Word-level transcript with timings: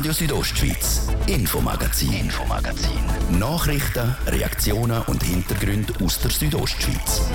Radio 0.00 0.12
Südostschweiz, 0.14 1.08
Infomagazin, 1.26 2.10
Infomagazin. 2.14 3.38
Nachrichten, 3.38 4.16
Reaktionen 4.28 5.02
und 5.02 5.22
Hintergründe 5.22 5.92
aus 6.02 6.18
der 6.20 6.30
Südostschweiz. 6.30 7.30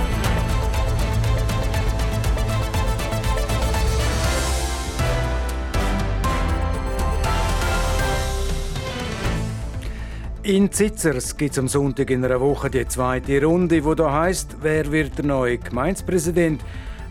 In 10.42 10.72
Zitzers 10.72 11.36
gibt 11.36 11.52
es 11.52 11.58
am 11.60 11.68
Sonntag 11.68 12.10
in 12.10 12.24
einer 12.24 12.40
Woche 12.40 12.68
die 12.68 12.88
zweite 12.88 13.44
Runde, 13.44 13.84
wo 13.84 13.94
da 13.94 14.12
heißt, 14.12 14.56
wer 14.62 14.90
wird 14.90 15.18
der 15.18 15.26
neue 15.26 15.58
Gemeindepräsident? 15.58 16.62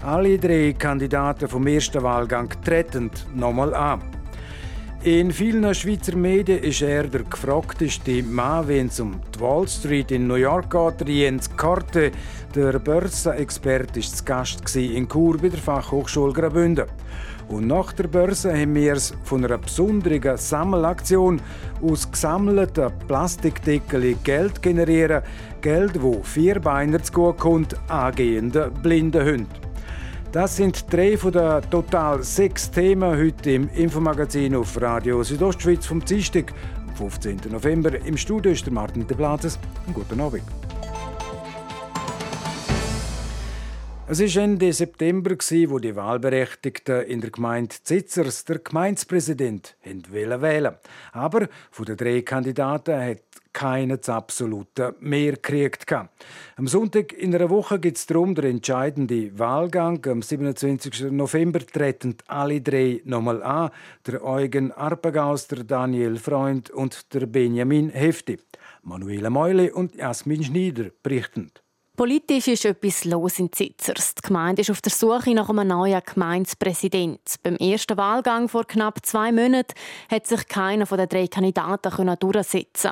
Alle 0.03 0.37
drei 0.37 0.75
Kandidaten 0.77 1.47
vom 1.47 1.65
ersten 1.65 2.03
Wahlgang 2.03 2.49
treten 2.61 3.09
nochmal 3.33 3.73
an. 3.73 4.14
In 5.05 5.31
vielen 5.31 5.75
Schweizer 5.75 6.15
Medien 6.15 6.63
ist 6.63 6.81
er 6.81 7.03
der 7.03 7.21
gefragteste 7.21 8.23
Mann, 8.23 8.67
wenn 8.67 8.87
es 8.87 8.99
um 8.99 9.21
die 9.35 9.39
Wall 9.39 9.67
Street 9.67 10.09
in 10.09 10.25
New 10.25 10.33
York 10.33 10.71
geht. 10.71 11.07
Jens 11.07 11.55
Karte, 11.55 12.11
der 12.55 12.79
Börsenexperte, 12.79 13.99
war 13.99 14.03
zu 14.03 14.25
Gast 14.25 14.75
in 14.75 15.07
Chur 15.07 15.37
bei 15.37 15.49
der 15.49 15.59
Fachhochschule 15.59 16.33
Graubünden. 16.33 16.87
Und 17.49 17.67
nach 17.67 17.93
der 17.93 18.07
Börse 18.07 18.51
haben 18.51 18.73
wir 18.73 18.93
es 18.93 19.13
von 19.25 19.45
einer 19.45 19.59
besonderen 19.59 20.37
Sammelaktion 20.37 21.39
aus 21.83 22.11
gesammelten 22.11 22.91
Plastikdeckeln 23.07 24.17
Geld 24.23 24.59
generieren. 24.63 25.21
Geld, 25.61 26.01
wo 26.01 26.23
Vierbeiner 26.23 27.03
zu 27.03 27.13
gut 27.13 27.37
kommt, 27.37 27.75
angehenden 27.91 28.73
blinden 28.81 29.23
Hunden. 29.23 29.64
Das 30.35 30.57
sind 30.57 30.91
drei 30.91 31.17
von 31.17 31.31
den 31.31 31.61
total 31.71 32.21
sechs 32.21 32.69
Themen 32.69 33.17
heute 33.17 33.51
im 33.51 33.69
Infomagazin 33.69 34.53
auf 34.55 34.81
Radio 34.81 35.23
Südostschweiz 35.23 35.85
vom 35.85 36.03
Dienstag, 36.03 36.51
am 36.89 36.93
15. 36.93 37.39
November. 37.49 37.97
Im 38.05 38.17
Studio 38.17 38.51
ist 38.51 38.65
der 38.65 38.73
Martin 38.73 39.07
de 39.07 39.15
Blases. 39.15 39.57
Guten 39.93 40.19
Abend. 40.19 40.43
Es 44.07 44.19
war 44.19 44.43
Ende 44.43 44.73
September, 44.73 45.31
wo 45.31 45.79
die 45.79 45.95
Wahlberechtigten 45.95 47.03
in 47.03 47.21
der 47.21 47.31
Gemeinde 47.31 47.73
Zitzers 47.81 48.43
der 48.43 48.59
Gemeindepräsident 48.59 49.77
wählen 49.83 50.75
Aber 51.13 51.47
von 51.71 51.85
den 51.85 51.95
drei 51.95 52.21
Kandidaten 52.23 52.99
hat 52.99 53.24
keiner 53.55 53.97
das 53.97 54.09
absolute 54.09 54.95
Mehr 54.99 55.31
gekriegt. 55.31 55.85
Am 56.57 56.67
Sonntag 56.67 57.13
in 57.13 57.33
einer 57.33 57.49
Woche 57.49 57.79
geht 57.79 57.95
es 57.95 58.05
darum, 58.05 58.35
der 58.35 58.43
entscheidende 58.43 59.39
Wahlgang. 59.39 60.05
Am 60.05 60.21
27. 60.21 61.11
November 61.11 61.65
treten 61.65 62.17
alle 62.27 62.59
drei 62.59 63.01
nochmal 63.05 63.41
an. 63.41 63.71
Der 64.05 64.23
Eugen 64.23 64.73
Arpagaus, 64.73 65.47
der 65.47 65.63
Daniel 65.63 66.17
Freund 66.17 66.69
und 66.69 67.13
der 67.13 67.25
Benjamin 67.27 67.89
Hefti. 67.89 68.37
Manuela 68.83 69.29
Meule 69.29 69.73
und 69.73 69.95
Jasmin 69.95 70.43
Schneider 70.43 70.91
berichten. 71.01 71.51
Politisch 71.95 72.49
ist 72.49 72.65
etwas 72.65 73.05
los 73.05 73.39
in 73.39 73.53
Zitzers. 73.53 74.15
Die 74.15 74.27
Gemeinde 74.27 74.63
ist 74.63 74.69
auf 74.69 74.81
der 74.81 74.91
Suche 74.91 75.33
nach 75.33 75.49
einem 75.49 75.69
neuen 75.69 76.01
Gemeindepräsident. 76.05 77.21
Beim 77.41 77.55
ersten 77.55 77.95
Wahlgang 77.95 78.49
vor 78.49 78.67
knapp 78.67 79.05
zwei 79.05 79.31
Monaten 79.31 79.73
hat 80.11 80.27
sich 80.27 80.45
keiner 80.49 80.85
von 80.85 80.97
den 80.97 81.07
drei 81.07 81.27
Kandidaten 81.27 82.15
durchsetzen 82.19 82.91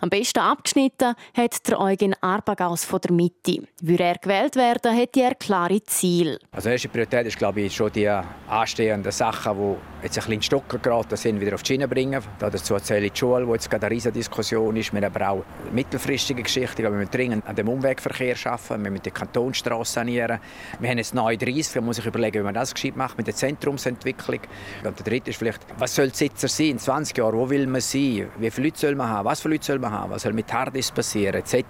am 0.00 0.10
besten 0.10 0.40
abgeschnitten 0.40 1.14
hat 1.36 1.68
der 1.68 1.80
Eugen 1.80 2.14
Arbagaus 2.20 2.84
von 2.84 3.00
der 3.00 3.12
Mitte. 3.12 3.62
Würde 3.80 4.04
er 4.04 4.18
gewählt 4.18 4.56
werden, 4.56 4.94
hätte 4.94 5.20
er 5.20 5.34
klare 5.34 5.82
Ziele. 5.84 6.38
Also 6.52 6.68
erste 6.68 6.88
Priorität 6.88 7.26
ist 7.26 7.38
glaube 7.38 7.60
ich 7.62 7.74
schon 7.74 7.92
die 7.92 8.08
anstehenden 8.48 9.12
Sachen, 9.12 9.56
die 9.56 10.04
jetzt 10.04 10.16
ein 10.16 10.20
bisschen 10.20 10.32
in 10.32 10.42
Stocken 10.42 10.82
geraten 10.82 11.16
sind, 11.16 11.40
wieder 11.40 11.54
auf 11.54 11.62
die 11.62 11.74
Schiene 11.74 11.88
bringen. 11.88 12.22
Dazu 12.38 12.76
zähle 12.78 13.06
ich 13.06 13.12
die 13.12 13.18
Schule, 13.18 13.46
wo 13.46 13.54
jetzt 13.54 13.70
gerade 13.70 13.86
eine 13.86 13.94
riesige 13.94 14.12
Diskussion 14.12 14.76
ist. 14.76 14.92
Wir 14.92 15.02
haben 15.02 15.14
aber 15.14 15.30
auch 15.30 15.44
mittelfristige 15.72 16.42
Geschichten. 16.42 16.82
Wir 16.82 16.90
müssen 16.90 17.10
dringend 17.10 17.46
an 17.46 17.56
dem 17.56 17.68
Umwegverkehr 17.68 18.36
arbeiten. 18.44 18.84
Wir 18.84 18.90
müssen 18.90 19.02
die 19.02 19.10
Kantonsstraße 19.10 19.92
sanieren. 19.92 20.40
Wir 20.78 20.90
haben 20.90 20.98
jetzt 20.98 21.14
neue 21.14 21.36
30. 21.36 21.72
Da 21.74 21.80
muss 21.80 21.98
ich 21.98 22.06
überlegen, 22.06 22.40
wie 22.40 22.44
man 22.44 22.54
das 22.54 22.74
gescheit 22.74 22.96
macht 22.96 23.18
mit 23.18 23.26
der 23.26 23.34
Zentrumsentwicklung. 23.34 24.40
Und 24.84 24.98
der 24.98 25.04
dritte 25.04 25.30
ist 25.30 25.36
vielleicht, 25.36 25.66
was 25.78 25.94
soll 25.94 26.14
Sitzer 26.14 26.48
sein 26.48 26.68
in 26.68 26.78
20 26.78 27.16
Jahren? 27.16 27.36
Wo 27.36 27.48
will 27.50 27.66
man 27.66 27.80
sein? 27.80 28.28
Wie 28.38 28.50
viele 28.50 28.68
Leute 28.68 28.78
soll 28.78 28.94
man 28.94 29.08
haben? 29.08 29.24
Was 29.26 29.40
für 29.40 29.48
Leute 29.48 29.57
soll 29.64 29.78
man 29.78 29.92
haben? 29.92 30.10
Was 30.10 30.22
soll 30.22 30.32
mit 30.32 30.52
Hardis 30.52 30.90
passieren? 30.90 31.36
Etc. 31.36 31.64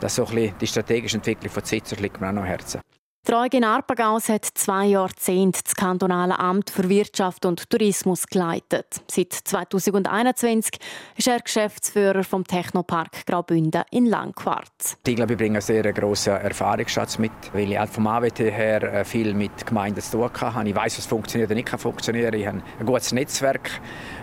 Das 0.00 0.14
so 0.14 0.26
ein 0.26 0.34
bisschen 0.34 0.58
die 0.60 0.66
strategische 0.66 1.16
Entwicklung 1.16 1.52
von 1.52 1.64
Sitzer 1.64 1.96
liegt 1.96 2.20
mir 2.20 2.28
auch 2.28 2.32
noch 2.32 2.42
am 2.42 2.48
Herzen. 2.48 2.80
Eugen 3.30 3.62
Arpagaus 3.62 4.30
hat 4.30 4.46
zwei 4.54 4.86
Jahrzehnte 4.86 5.60
das 5.62 5.74
kantonale 5.74 6.38
Amt 6.38 6.70
für 6.70 6.88
Wirtschaft 6.88 7.44
und 7.44 7.68
Tourismus 7.68 8.26
geleitet. 8.26 9.02
Seit 9.10 9.34
2021 9.34 10.78
ist 11.14 11.28
er 11.28 11.40
Geschäftsführer 11.40 12.24
vom 12.24 12.44
Technopark 12.44 13.26
Graubünden 13.26 13.82
in 13.90 14.06
Langquart. 14.06 14.96
Ich 15.06 15.14
glaube, 15.14 15.34
ich 15.34 15.38
bringe 15.38 15.58
einen 15.58 15.62
sehr 15.62 15.92
grossen 15.92 16.32
Erfahrungsschatz 16.32 17.18
mit, 17.18 17.32
weil 17.52 17.70
ich 17.70 17.90
vom 17.90 18.06
AWT 18.06 18.38
her 18.38 18.82
äh, 18.82 19.04
viel 19.04 19.34
mit 19.34 19.66
Gemeinden 19.66 20.00
zu 20.00 20.18
tun 20.18 20.30
habe. 20.40 20.68
Ich 20.68 20.74
weiß, 20.74 20.96
was 20.96 21.06
funktioniert 21.06 21.50
und 21.50 21.56
nicht 21.56 21.68
funktionieren 21.68 22.30
kann. 22.30 22.40
Ich 22.40 22.46
habe 22.46 22.62
ein 22.80 22.86
gutes 22.86 23.12
Netzwerk, 23.12 23.70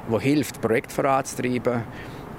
das 0.10 0.22
hilft, 0.24 0.62
Projekte 0.62 0.96
voranzutreiben. 0.96 1.84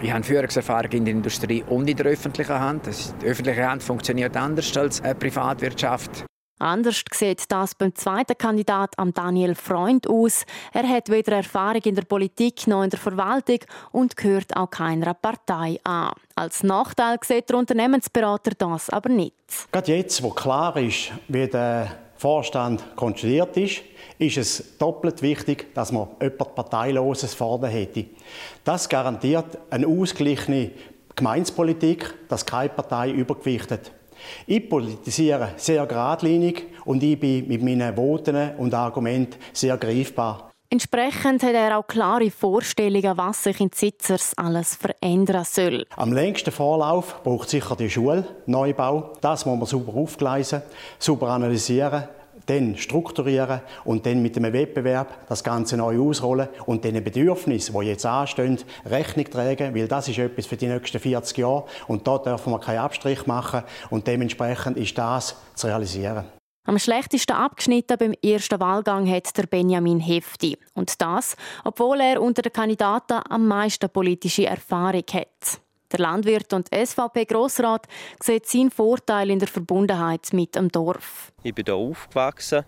Ich 0.02 0.12
habe 0.12 0.22
Führungserfahrung 0.22 0.90
in 0.92 1.04
der 1.06 1.14
Industrie 1.14 1.64
und 1.68 1.88
in 1.88 1.96
der 1.96 2.06
öffentlichen 2.06 2.58
Hand. 2.58 2.82
Die 3.22 3.26
öffentliche 3.26 3.66
Hand 3.66 3.82
funktioniert 3.82 4.36
anders 4.36 4.76
als 4.76 5.00
die 5.00 5.14
Privatwirtschaft. 5.14 6.26
Anders 6.58 7.02
sieht 7.12 7.50
das 7.50 7.74
beim 7.74 7.94
zweiten 7.94 8.36
Kandidat 8.36 8.98
am 8.98 9.12
Daniel 9.12 9.54
Freund 9.54 10.06
aus. 10.08 10.44
Er 10.72 10.88
hat 10.88 11.10
weder 11.10 11.36
Erfahrung 11.36 11.82
in 11.82 11.94
der 11.94 12.02
Politik 12.02 12.66
noch 12.66 12.82
in 12.82 12.90
der 12.90 12.98
Verwaltung 12.98 13.58
und 13.92 14.16
gehört 14.16 14.56
auch 14.56 14.70
keiner 14.70 15.12
Partei 15.12 15.78
an. 15.84 16.12
Als 16.34 16.62
Nachteil 16.62 17.18
sieht 17.22 17.50
der 17.50 17.56
Unternehmensberater 17.56 18.52
das 18.56 18.88
aber 18.88 19.10
nicht. 19.10 19.34
Gerade 19.70 19.96
jetzt, 19.96 20.22
wo 20.22 20.30
klar 20.30 20.76
ist, 20.78 21.12
wie 21.28 21.46
der 21.46 22.05
Vorstand 22.18 22.96
konstruiert 22.96 23.56
ist, 23.56 23.82
ist 24.18 24.36
es 24.36 24.78
doppelt 24.78 25.22
wichtig, 25.22 25.74
dass 25.74 25.92
man 25.92 26.08
jemand 26.20 26.54
Parteiloses 26.54 27.34
vorne 27.34 27.68
hätte. 27.68 28.06
Das 28.64 28.88
garantiert 28.88 29.58
eine 29.70 29.86
ausgeglichene 29.86 30.70
Gemeinspolitik, 31.14 32.14
dass 32.28 32.46
keine 32.46 32.70
Partei 32.70 33.10
übergewichtet. 33.10 33.92
Ich 34.46 34.68
politisiere 34.68 35.50
sehr 35.56 35.84
geradlinig 35.86 36.64
und 36.84 37.02
ich 37.02 37.18
bin 37.20 37.48
mit 37.48 37.62
meinen 37.62 37.96
Voten 37.96 38.52
und 38.56 38.72
Argumenten 38.74 39.36
sehr 39.52 39.76
greifbar. 39.76 40.45
Entsprechend 40.68 41.44
hat 41.44 41.54
er 41.54 41.78
auch 41.78 41.86
klare 41.86 42.30
Vorstellungen, 42.30 43.16
was 43.16 43.44
sich 43.44 43.60
in 43.60 43.70
Zitzers 43.70 44.32
alles 44.36 44.74
verändern 44.74 45.44
soll. 45.44 45.86
Am 45.96 46.12
längsten 46.12 46.50
Vorlauf 46.50 47.22
braucht 47.22 47.50
sicher 47.50 47.76
die 47.76 47.88
Schule, 47.88 48.26
Neubau. 48.46 49.12
Das 49.20 49.46
muss 49.46 49.58
man 49.58 49.66
sauber 49.66 49.94
aufgleisen, 49.94 50.62
sauber 50.98 51.28
analysieren, 51.28 52.08
dann 52.46 52.76
strukturieren 52.76 53.60
und 53.84 54.06
dann 54.06 54.22
mit 54.22 54.36
einem 54.36 54.52
Wettbewerb 54.52 55.28
das 55.28 55.44
Ganze 55.44 55.76
neu 55.76 56.00
ausrollen 56.00 56.48
und 56.66 56.84
den 56.84 57.02
Bedürfnissen, 57.02 57.78
die 57.78 57.86
jetzt 57.86 58.06
anstehen, 58.06 58.58
Rechnung 58.84 59.30
tragen, 59.30 59.74
weil 59.74 59.86
das 59.86 60.08
ist 60.08 60.18
etwas 60.18 60.46
für 60.46 60.56
die 60.56 60.66
nächsten 60.66 60.98
40 60.98 61.38
Jahre 61.38 61.64
und 61.86 62.06
da 62.06 62.18
dürfen 62.18 62.52
wir 62.52 62.58
keinen 62.58 62.78
Abstrich 62.78 63.26
machen 63.26 63.62
und 63.90 64.06
dementsprechend 64.06 64.76
ist 64.76 64.98
das 64.98 65.36
zu 65.54 65.68
realisieren. 65.68 66.24
Am 66.66 66.80
schlechtesten 66.80 67.36
abgeschnitten 67.36 67.96
beim 67.96 68.12
ersten 68.24 68.58
Wahlgang 68.58 69.08
hat 69.08 69.36
der 69.38 69.46
Benjamin 69.46 70.00
Hefti. 70.00 70.58
Und 70.74 71.00
das, 71.00 71.36
obwohl 71.62 72.00
er 72.00 72.20
unter 72.20 72.42
den 72.42 72.52
Kandidaten 72.52 73.20
am 73.30 73.46
meisten 73.46 73.88
politische 73.88 74.46
Erfahrung 74.46 75.04
hat. 75.12 75.60
Der 75.92 76.00
Landwirt 76.00 76.52
und 76.52 76.68
SVP-Grossrat 76.74 77.86
sieht 78.20 78.46
seinen 78.46 78.72
Vorteil 78.72 79.30
in 79.30 79.38
der 79.38 79.46
Verbundenheit 79.46 80.32
mit 80.32 80.56
dem 80.56 80.68
Dorf. 80.68 81.32
Ich 81.44 81.54
bin 81.54 81.66
hier 81.66 81.76
aufgewachsen. 81.76 82.64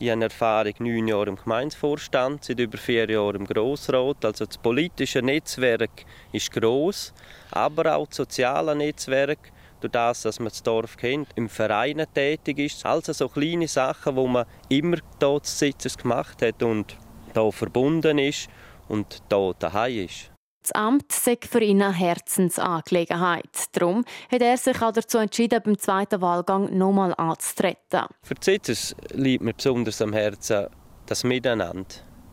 Ich 0.00 0.10
habe 0.10 0.24
Erfahrung 0.24 0.74
neun 0.80 1.06
Jahre 1.06 1.28
im 1.28 1.36
Gemeindevorstand, 1.36 2.44
seit 2.44 2.58
über 2.58 2.76
vier 2.76 3.08
Jahren 3.08 3.36
im 3.36 3.46
Grossrat. 3.46 4.24
Also 4.24 4.44
das 4.44 4.58
politische 4.58 5.22
Netzwerk 5.22 6.04
ist 6.32 6.50
gross, 6.50 7.14
aber 7.52 7.94
auch 7.94 8.08
das 8.08 8.16
soziale 8.16 8.74
Netzwerk, 8.74 9.52
durch 9.80 9.92
das, 9.92 10.22
dass 10.22 10.38
man 10.38 10.48
das 10.48 10.62
Dorf 10.62 10.96
kennt, 10.96 11.28
im 11.36 11.48
Verein 11.48 12.04
tätig 12.14 12.58
ist. 12.58 12.86
Also 12.86 13.12
so 13.12 13.28
kleine 13.28 13.68
Sachen, 13.68 14.16
wo 14.16 14.26
man 14.26 14.46
immer 14.68 14.98
dort 15.18 15.46
Sitzes 15.46 15.96
gemacht 15.96 16.42
hat 16.42 16.62
und 16.62 16.96
da 17.34 17.50
verbunden 17.50 18.18
ist 18.18 18.48
und 18.88 19.22
da 19.28 19.52
daheim 19.58 20.06
ist. 20.06 20.30
Das 20.62 20.72
Amt 20.72 21.12
sei 21.12 21.38
für 21.48 21.60
ihn 21.60 21.80
eine 21.80 21.94
Herzensangelegenheit. 21.94 23.68
Darum 23.70 24.04
hat 24.32 24.42
er 24.42 24.56
sich 24.56 24.82
auch 24.82 24.90
dazu 24.90 25.18
entschieden, 25.18 25.60
beim 25.62 25.78
zweiten 25.78 26.20
Wahlgang 26.20 26.76
nochmal 26.76 27.14
anzutreten. 27.14 28.06
Für 28.22 28.34
die 28.34 28.44
Sitzes 28.44 28.96
liegt 29.12 29.44
mir 29.44 29.54
besonders 29.54 30.02
am 30.02 30.12
Herzen 30.12 30.66
das 31.06 31.22
Miteinander. 31.22 31.84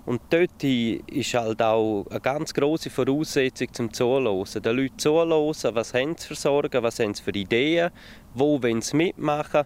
Und 0.05 0.21
dort 0.29 0.63
ist 0.63 1.33
halt 1.33 1.61
auch 1.61 2.05
eine 2.09 2.19
ganz 2.19 2.53
große 2.53 2.89
Voraussetzung 2.89 3.73
zum 3.73 3.93
Zuhören. 3.93 4.45
Den 4.61 4.75
Leuten 4.75 4.99
zuhören, 4.99 5.75
was 5.75 5.93
haben 5.93 6.17
sie 6.17 6.27
für 6.27 6.35
Sorgen, 6.35 6.83
was 6.83 6.99
haben 6.99 7.13
sie 7.13 7.23
für 7.23 7.31
Ideen, 7.31 7.89
wo 8.33 8.61
wollen 8.61 8.81
sie 8.81 8.97
mitmachen. 8.97 9.63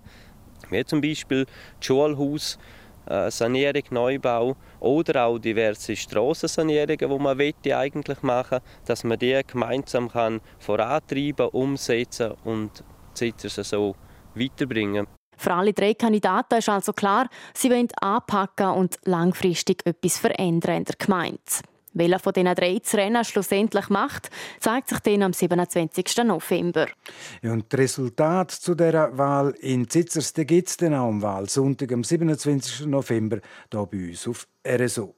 Wie 0.70 0.86
zum 0.86 1.02
Beispiel 1.02 1.46
das 1.46 1.86
Schulhaus 1.86 2.60
äh, 3.08 3.32
Sanierung, 3.32 3.84
Neubau 3.92 4.56
oder 4.80 5.26
auch 5.26 5.40
diverse 5.40 5.96
Strassensanierungen, 5.96 6.98
die 6.98 7.20
man 7.20 7.40
eigentlich 7.40 8.22
machen 8.22 8.60
dass 8.86 9.04
man 9.04 9.18
die 9.18 9.40
gemeinsam 9.48 10.10
kann 10.10 10.42
vorantreiben, 10.60 11.48
umsetzen 11.48 12.34
und 12.44 12.84
die 13.20 13.34
Sitzer 13.38 13.64
so 13.64 13.96
weiterbringen. 14.36 15.08
Für 15.38 15.54
alle 15.54 15.74
drei 15.74 15.94
Kandidaten 15.94 16.56
ist 16.56 16.70
also 16.70 16.94
klar, 16.94 17.30
sie 17.54 17.70
wollen 17.70 17.88
anpacken 18.02 18.72
und 18.72 18.98
langfristig 19.06 19.86
etwas 19.86 20.18
verändern 20.18 20.78
in 20.78 20.86
der 20.86 20.96
Gemeinde. 20.98 21.40
Welcher 21.98 22.20
von 22.20 22.34
diesen 22.34 22.54
drei 22.54 22.78
das 22.78 22.94
Rennen 22.94 23.24
schlussendlich 23.24 23.90
macht, 23.90 24.30
zeigt 24.60 24.90
sich 24.90 25.00
dann 25.00 25.24
am 25.24 25.34
27. 25.34 26.26
November. 26.26 26.88
Und 27.42 27.66
das 27.70 27.80
Resultat 27.80 28.52
zu 28.52 28.76
dieser 28.76 29.18
Wahl 29.18 29.56
in 29.62 29.90
Zitzers 29.90 30.34
gibt 30.34 30.70
es 30.70 30.78
dann 30.78 30.94
auch 30.94 31.08
am 31.08 31.22
Wahlsonntag, 31.22 31.92
am 31.92 32.04
27. 32.04 32.86
November, 32.86 33.40
hier 33.72 33.86
bei 33.86 34.10
uns 34.10 34.28
auf 34.28 34.48
RSO. 34.68 35.17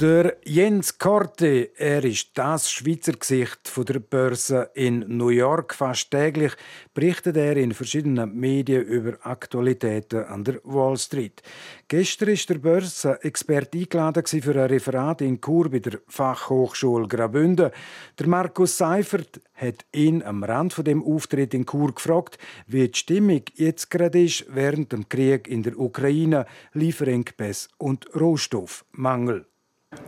Der 0.00 0.36
Jens 0.44 0.96
Korte, 0.96 1.70
er 1.76 2.04
ist 2.04 2.30
das 2.34 2.70
Schweizer 2.70 3.14
Gesicht 3.14 3.58
der 3.76 3.98
Börse 3.98 4.70
in 4.74 5.04
New 5.08 5.30
York. 5.30 5.74
Fast 5.74 6.12
täglich 6.12 6.52
berichtet 6.94 7.36
er 7.36 7.56
in 7.56 7.72
verschiedenen 7.72 8.32
Medien 8.38 8.84
über 8.84 9.18
Aktualitäten 9.22 10.22
an 10.26 10.44
der 10.44 10.60
Wall 10.62 10.96
Street. 10.96 11.42
Gestern 11.88 12.28
ist 12.28 12.48
der 12.48 12.58
Börsenexperte 12.58 13.76
eingeladen 13.76 14.24
für 14.24 14.62
ein 14.62 14.70
Referat 14.70 15.20
in 15.20 15.40
Chur 15.40 15.68
bei 15.68 15.80
der 15.80 15.98
Fachhochschule 16.06 17.08
Graubünden. 17.08 17.72
Der 18.20 18.28
Markus 18.28 18.78
Seifert 18.78 19.40
hat 19.54 19.84
ihn 19.92 20.22
am 20.22 20.44
Rand 20.44 20.74
von 20.74 20.84
dem 20.84 21.02
Auftritt 21.02 21.54
in 21.54 21.66
Chur 21.66 21.92
gefragt, 21.92 22.38
wie 22.68 22.86
die 22.86 22.96
Stimmung 22.96 23.42
jetzt 23.54 23.90
gerade 23.90 24.22
ist 24.22 24.44
während 24.48 24.92
dem 24.92 25.08
Krieg 25.08 25.48
in 25.48 25.64
der 25.64 25.76
Ukraine, 25.76 26.46
Lieferengpässe 26.72 27.70
und 27.78 28.06
Rohstoffmangel. 28.14 29.44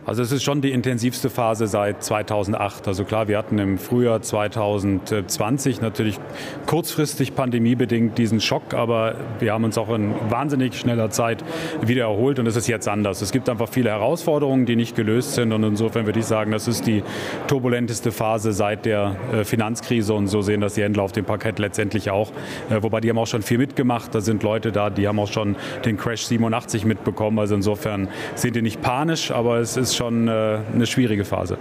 Also 0.05 0.23
es 0.23 0.31
ist 0.31 0.43
schon 0.43 0.61
die 0.61 0.71
intensivste 0.71 1.29
Phase 1.29 1.67
seit 1.67 2.03
2008. 2.03 2.87
Also 2.87 3.03
klar, 3.03 3.27
wir 3.27 3.37
hatten 3.37 3.57
im 3.59 3.77
Frühjahr 3.77 4.21
2020 4.21 5.81
natürlich 5.81 6.19
kurzfristig 6.65 7.33
pandemiebedingt 7.33 8.17
diesen 8.17 8.41
Schock, 8.41 8.73
aber 8.73 9.15
wir 9.39 9.53
haben 9.53 9.63
uns 9.63 9.77
auch 9.77 9.89
in 9.89 10.13
wahnsinnig 10.29 10.77
schneller 10.77 11.09
Zeit 11.11 11.43
wieder 11.81 12.03
erholt 12.03 12.37
und 12.37 12.45
es 12.45 12.55
ist 12.55 12.67
jetzt 12.67 12.87
anders. 12.87 13.21
Es 13.21 13.31
gibt 13.31 13.49
einfach 13.49 13.69
viele 13.69 13.89
Herausforderungen, 13.89 14.65
die 14.65 14.75
nicht 14.75 14.95
gelöst 14.95 15.33
sind 15.33 15.51
und 15.51 15.63
insofern 15.63 16.05
würde 16.05 16.19
ich 16.19 16.25
sagen, 16.25 16.51
das 16.51 16.67
ist 16.67 16.85
die 16.85 17.03
turbulenteste 17.47 18.11
Phase 18.11 18.53
seit 18.53 18.85
der 18.85 19.15
äh, 19.31 19.43
Finanzkrise 19.45 20.13
und 20.13 20.27
so 20.27 20.41
sehen 20.41 20.61
das 20.61 20.73
die 20.73 20.83
Händler 20.83 21.03
auf 21.03 21.11
dem 21.11 21.25
Parkett 21.25 21.57
letztendlich 21.57 22.11
auch. 22.11 22.31
Äh, 22.69 22.83
wobei 22.83 23.01
die 23.01 23.09
haben 23.09 23.17
auch 23.17 23.27
schon 23.27 23.43
viel 23.43 23.57
mitgemacht. 23.59 24.13
Da 24.13 24.21
sind 24.21 24.43
Leute 24.43 24.71
da, 24.71 24.89
die 24.89 25.07
haben 25.07 25.19
auch 25.19 25.31
schon 25.31 25.55
den 25.85 25.97
Crash 25.97 26.25
87 26.25 26.85
mitbekommen. 26.85 27.39
Also 27.39 27.55
insofern 27.55 28.09
sind 28.35 28.55
die 28.55 28.61
nicht 28.61 28.81
panisch, 28.81 29.31
aber 29.31 29.57
es 29.57 29.70
ist 29.77 29.95
schon 29.95 30.27
äh, 30.27 30.59
eine 30.73 30.85
schwierige 30.85 31.25
Phase. 31.25 31.57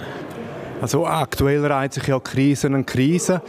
Also 0.81 1.07
aktuell 1.07 1.65
reiht 1.67 1.93
sich 1.93 2.07
ja 2.07 2.19
Krisen 2.19 2.75
an 2.75 2.87
Krisen. 2.87 3.41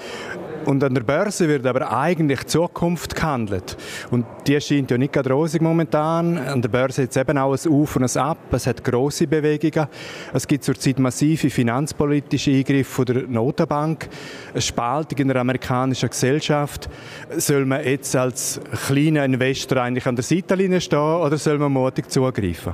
Und 0.66 0.84
an 0.84 0.94
der 0.94 1.02
Börse 1.02 1.48
wird 1.48 1.66
aber 1.66 1.92
eigentlich 1.92 2.46
Zukunft 2.46 3.16
gehandelt. 3.16 3.78
Und 4.12 4.26
die 4.46 4.60
scheint 4.62 4.92
ja 4.92 4.98
nicht 4.98 5.14
gerade 5.14 5.32
rosig 5.32 5.62
momentan. 5.62 6.38
An 6.38 6.62
der 6.62 6.70
Börse 6.70 7.04
es 7.04 7.16
eben 7.18 7.38
auch 7.38 7.54
ein 7.54 7.72
Auf 7.72 7.96
und 7.96 8.04
ein 8.04 8.22
Ab. 8.22 8.38
Es 8.52 8.68
hat 8.68 8.84
grosse 8.84 9.28
Bewegungen. 9.28 9.88
Es 10.34 10.48
gibt 10.48 10.64
zurzeit 10.64 11.00
massive 11.00 11.50
finanzpolitische 11.50 12.52
Eingriffe 12.52 13.06
der 13.06 13.24
Notenbank. 13.28 14.08
Eine 14.54 14.62
Spaltung 14.62 15.18
in 15.20 15.28
der 15.30 15.38
amerikanischen 15.38 16.10
Gesellschaft. 16.10 16.90
Soll 17.38 17.66
man 17.66 17.84
jetzt 17.84 18.16
als 18.16 18.62
kleiner 18.88 19.26
Investor 19.26 19.80
eigentlich 19.80 20.06
an 20.06 20.16
der 20.16 20.24
Seitenlinie 20.24 20.82
stehen 20.82 21.00
oder 21.00 21.38
soll 21.38 21.58
man 21.58 21.72
mutig 21.72 22.10
zugreifen? 22.12 22.74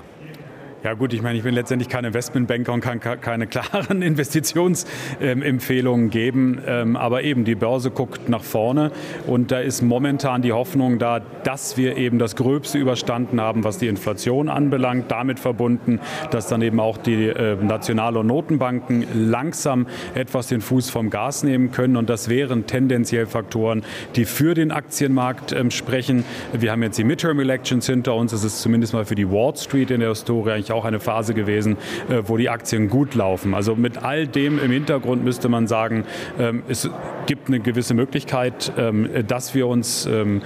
Ja 0.83 0.93
gut, 0.93 1.11
ich 1.11 1.23
meine, 1.23 1.39
ich 1.39 1.43
bin 1.43 1.55
letztendlich 1.55 1.89
kein 1.89 2.05
Investmentbanker 2.05 2.71
und 2.71 2.81
kann 2.81 2.99
keine 2.99 3.47
klaren 3.47 4.01
Investitionsempfehlungen 4.03 6.11
geben. 6.11 6.61
Ähm, 6.67 6.95
aber 6.95 7.23
eben, 7.23 7.45
die 7.45 7.55
Börse 7.55 7.89
guckt 7.89 8.29
nach 8.29 8.43
vorne 8.43 8.91
und 9.25 9.51
da 9.51 9.59
ist 9.59 9.81
momentan 9.81 10.43
die 10.43 10.53
Hoffnung 10.53 10.99
da, 10.99 11.19
dass 11.19 11.77
wir 11.77 11.97
eben 11.97 12.19
das 12.19 12.35
Gröbste 12.35 12.77
überstanden 12.77 13.41
haben, 13.41 13.63
was 13.63 13.79
die 13.79 13.87
Inflation 13.87 14.49
anbelangt. 14.49 15.09
Damit 15.09 15.39
verbunden, 15.39 15.99
dass 16.29 16.47
dann 16.47 16.61
eben 16.61 16.79
auch 16.79 16.97
die 16.97 17.27
äh, 17.27 17.55
National- 17.55 18.17
und 18.17 18.27
Notenbanken 18.27 19.07
langsam 19.15 19.87
etwas 20.13 20.45
den 20.45 20.61
Fuß 20.61 20.91
vom 20.91 21.09
Gas 21.09 21.41
nehmen 21.41 21.71
können. 21.71 21.97
Und 21.97 22.07
das 22.07 22.29
wären 22.29 22.67
tendenziell 22.67 23.25
Faktoren, 23.25 23.83
die 24.15 24.25
für 24.25 24.53
den 24.53 24.71
Aktienmarkt 24.71 25.53
ähm, 25.53 25.71
sprechen. 25.71 26.23
Wir 26.53 26.71
haben 26.71 26.83
jetzt 26.83 26.99
die 26.99 27.03
Midterm 27.03 27.39
Elections 27.39 27.87
hinter 27.87 28.13
uns. 28.13 28.31
Es 28.31 28.43
ist 28.43 28.61
zumindest 28.61 28.93
mal 28.93 29.05
für 29.05 29.15
die 29.15 29.31
Wall 29.31 29.55
Street 29.55 29.89
in 29.89 30.01
der 30.01 30.09
Historie 30.09 30.51
eigentlich 30.51 30.67
auch 30.71 30.76
eine 30.85 30.99
Phase 30.99 31.33
gewesen, 31.33 31.77
äh, 32.09 32.23
wo 32.25 32.37
die 32.37 32.49
Aktien 32.49 32.89
gut 32.89 33.15
laufen. 33.15 33.53
Also 33.53 33.75
mit 33.75 34.03
all 34.03 34.27
dem 34.27 34.59
im 34.59 34.71
Hintergrund 34.71 35.23
müsste 35.23 35.49
man 35.49 35.67
sagen, 35.67 36.03
ähm, 36.39 36.63
es 36.67 36.89
gibt 37.25 37.47
eine 37.47 37.59
gewisse 37.59 37.93
Möglichkeit, 37.93 38.71
ähm, 38.77 39.09
dass 39.27 39.53
wir 39.53 39.67
uns 39.67 40.05
ähm, 40.05 40.41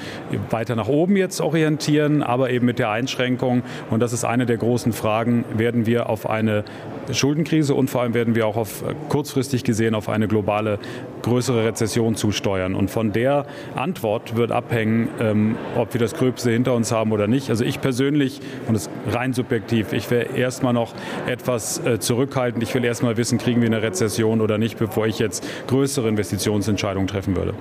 weiter 0.50 0.76
nach 0.76 0.88
oben 0.88 1.16
jetzt 1.16 1.42
orientieren, 1.42 2.24
aber 2.24 2.50
eben 2.50 2.66
mit 2.66 2.80
der 2.80 2.90
Einschränkung, 2.90 3.64
und 3.90 4.02
das 4.02 4.14
ist 4.14 4.26
eine 4.26 4.46
der 4.46 4.58
großen 4.58 4.94
Fragen, 4.94 5.46
werden 5.56 5.86
wir 5.86 6.10
auf 6.10 6.30
eine 6.30 6.64
Schuldenkrise 7.12 7.74
und 7.74 7.90
vor 7.90 8.02
allem 8.02 8.14
werden 8.14 8.36
wir 8.36 8.48
auch 8.48 8.58
auf, 8.58 8.84
äh, 8.84 8.94
kurzfristig 9.10 9.64
gesehen 9.64 9.96
auf 9.96 10.10
eine 10.10 10.28
globale 10.28 10.80
größere 11.22 11.66
Rezession 11.66 12.16
zusteuern. 12.16 12.74
Und 12.76 12.90
von 12.90 13.12
der 13.12 13.46
Antwort 13.76 14.36
wird 14.36 14.52
abhängen, 14.52 15.56
ob 15.76 15.94
wir 15.94 16.02
das 16.02 16.16
Gröbste 16.16 16.50
hinter 16.52 16.74
uns 16.74 16.92
haben 16.92 17.12
oder 17.12 17.28
nicht. 17.28 17.50
Also 17.50 17.64
ich 17.64 17.80
persönlich, 17.80 18.40
und 18.68 18.74
das 18.74 18.88
ist 18.88 18.92
rein 19.16 19.34
subjektiv, 19.34 19.94
ich 19.94 20.10
wäre 20.12 20.38
erstmal 20.38 20.74
noch 20.74 20.94
etwas 21.26 21.84
äh, 21.86 22.00
zurückhaltend. 22.00 22.62
Ich 22.64 22.74
will 22.76 22.86
erstmal 22.86 23.18
wissen, 23.18 23.38
kriegen 23.38 23.62
wir 23.62 23.68
eine 23.68 23.82
Rezession 23.82 24.42
oder 24.42 24.58
nicht, 24.58 24.78
bevor 24.78 25.08
ich 25.08 25.20
jetzt 25.20 25.46
größere 25.68 26.08
Investitionsentscheidungen 26.10 27.08
treffen 27.08 27.36
würde. 27.36 27.54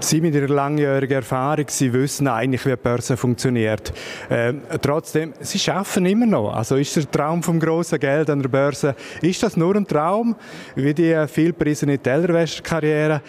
Sie 0.00 0.20
mit 0.20 0.34
Ihrer 0.34 0.48
langjährigen 0.48 1.14
Erfahrung, 1.14 1.66
Sie 1.68 1.92
wissen 1.92 2.26
eigentlich, 2.26 2.66
wie 2.66 2.70
die 2.70 2.76
Börse 2.76 3.16
funktioniert. 3.16 3.92
Äh, 4.28 4.54
trotzdem, 4.80 5.32
Sie 5.40 5.60
schaffen 5.60 6.06
immer 6.06 6.26
noch. 6.26 6.52
Also 6.52 6.76
ist 6.76 6.96
der 6.96 7.08
Traum 7.10 7.42
vom 7.42 7.60
großen 7.60 8.00
Geld 8.00 8.28
an 8.28 8.42
der 8.42 8.48
Börse, 8.48 8.96
ist 9.20 9.42
das 9.42 9.56
nur 9.56 9.76
ein 9.76 9.86
Traum, 9.86 10.34
wie 10.74 10.92
die 10.92 11.24
vielprisene 11.28 11.98
Tellerwäscherkarriere, 11.98 13.22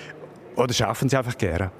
oder 0.56 0.74
schaffen 0.74 1.09
Sie 1.09 1.18
einfach 1.18 1.38
gerne? 1.38 1.71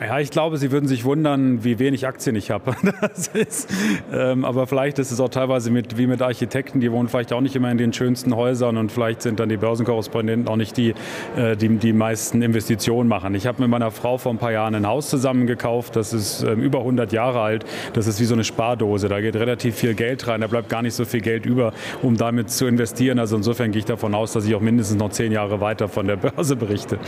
Ja, 0.00 0.18
ich 0.18 0.30
glaube, 0.30 0.56
Sie 0.56 0.72
würden 0.72 0.88
sich 0.88 1.04
wundern, 1.04 1.62
wie 1.62 1.78
wenig 1.78 2.06
Aktien 2.06 2.34
ich 2.34 2.50
habe. 2.50 2.74
ähm, 4.12 4.44
aber 4.44 4.66
vielleicht 4.66 4.98
ist 4.98 5.12
es 5.12 5.20
auch 5.20 5.28
teilweise 5.28 5.70
mit, 5.70 5.96
wie 5.96 6.08
mit 6.08 6.20
Architekten, 6.20 6.80
die 6.80 6.90
wohnen 6.90 7.08
vielleicht 7.08 7.32
auch 7.32 7.40
nicht 7.40 7.54
immer 7.54 7.70
in 7.70 7.78
den 7.78 7.92
schönsten 7.92 8.34
Häusern 8.34 8.76
und 8.76 8.90
vielleicht 8.90 9.22
sind 9.22 9.38
dann 9.38 9.48
die 9.48 9.56
Börsenkorrespondenten 9.56 10.48
auch 10.48 10.56
nicht 10.56 10.76
die, 10.76 10.94
äh, 11.36 11.56
die 11.56 11.68
die 11.76 11.92
meisten 11.92 12.42
Investitionen 12.42 13.08
machen. 13.08 13.36
Ich 13.36 13.46
habe 13.46 13.62
mit 13.62 13.70
meiner 13.70 13.92
Frau 13.92 14.18
vor 14.18 14.32
ein 14.32 14.38
paar 14.38 14.50
Jahren 14.50 14.74
ein 14.74 14.86
Haus 14.86 15.10
zusammen 15.10 15.46
gekauft, 15.46 15.94
das 15.94 16.12
ist 16.12 16.42
ähm, 16.42 16.60
über 16.60 16.80
100 16.80 17.12
Jahre 17.12 17.40
alt. 17.40 17.64
Das 17.92 18.08
ist 18.08 18.18
wie 18.18 18.24
so 18.24 18.34
eine 18.34 18.44
Spardose, 18.44 19.08
da 19.08 19.20
geht 19.20 19.36
relativ 19.36 19.76
viel 19.76 19.94
Geld 19.94 20.26
rein, 20.26 20.40
da 20.40 20.48
bleibt 20.48 20.68
gar 20.70 20.82
nicht 20.82 20.94
so 20.94 21.04
viel 21.04 21.20
Geld 21.20 21.46
über, 21.46 21.72
um 22.02 22.16
damit 22.16 22.50
zu 22.50 22.66
investieren. 22.66 23.20
Also 23.20 23.36
insofern 23.36 23.70
gehe 23.70 23.78
ich 23.78 23.84
davon 23.84 24.12
aus, 24.14 24.32
dass 24.32 24.44
ich 24.44 24.56
auch 24.56 24.60
mindestens 24.60 24.98
noch 24.98 25.10
zehn 25.10 25.30
Jahre 25.30 25.60
weiter 25.60 25.88
von 25.88 26.08
der 26.08 26.16
Börse 26.16 26.56
berichte. 26.56 26.98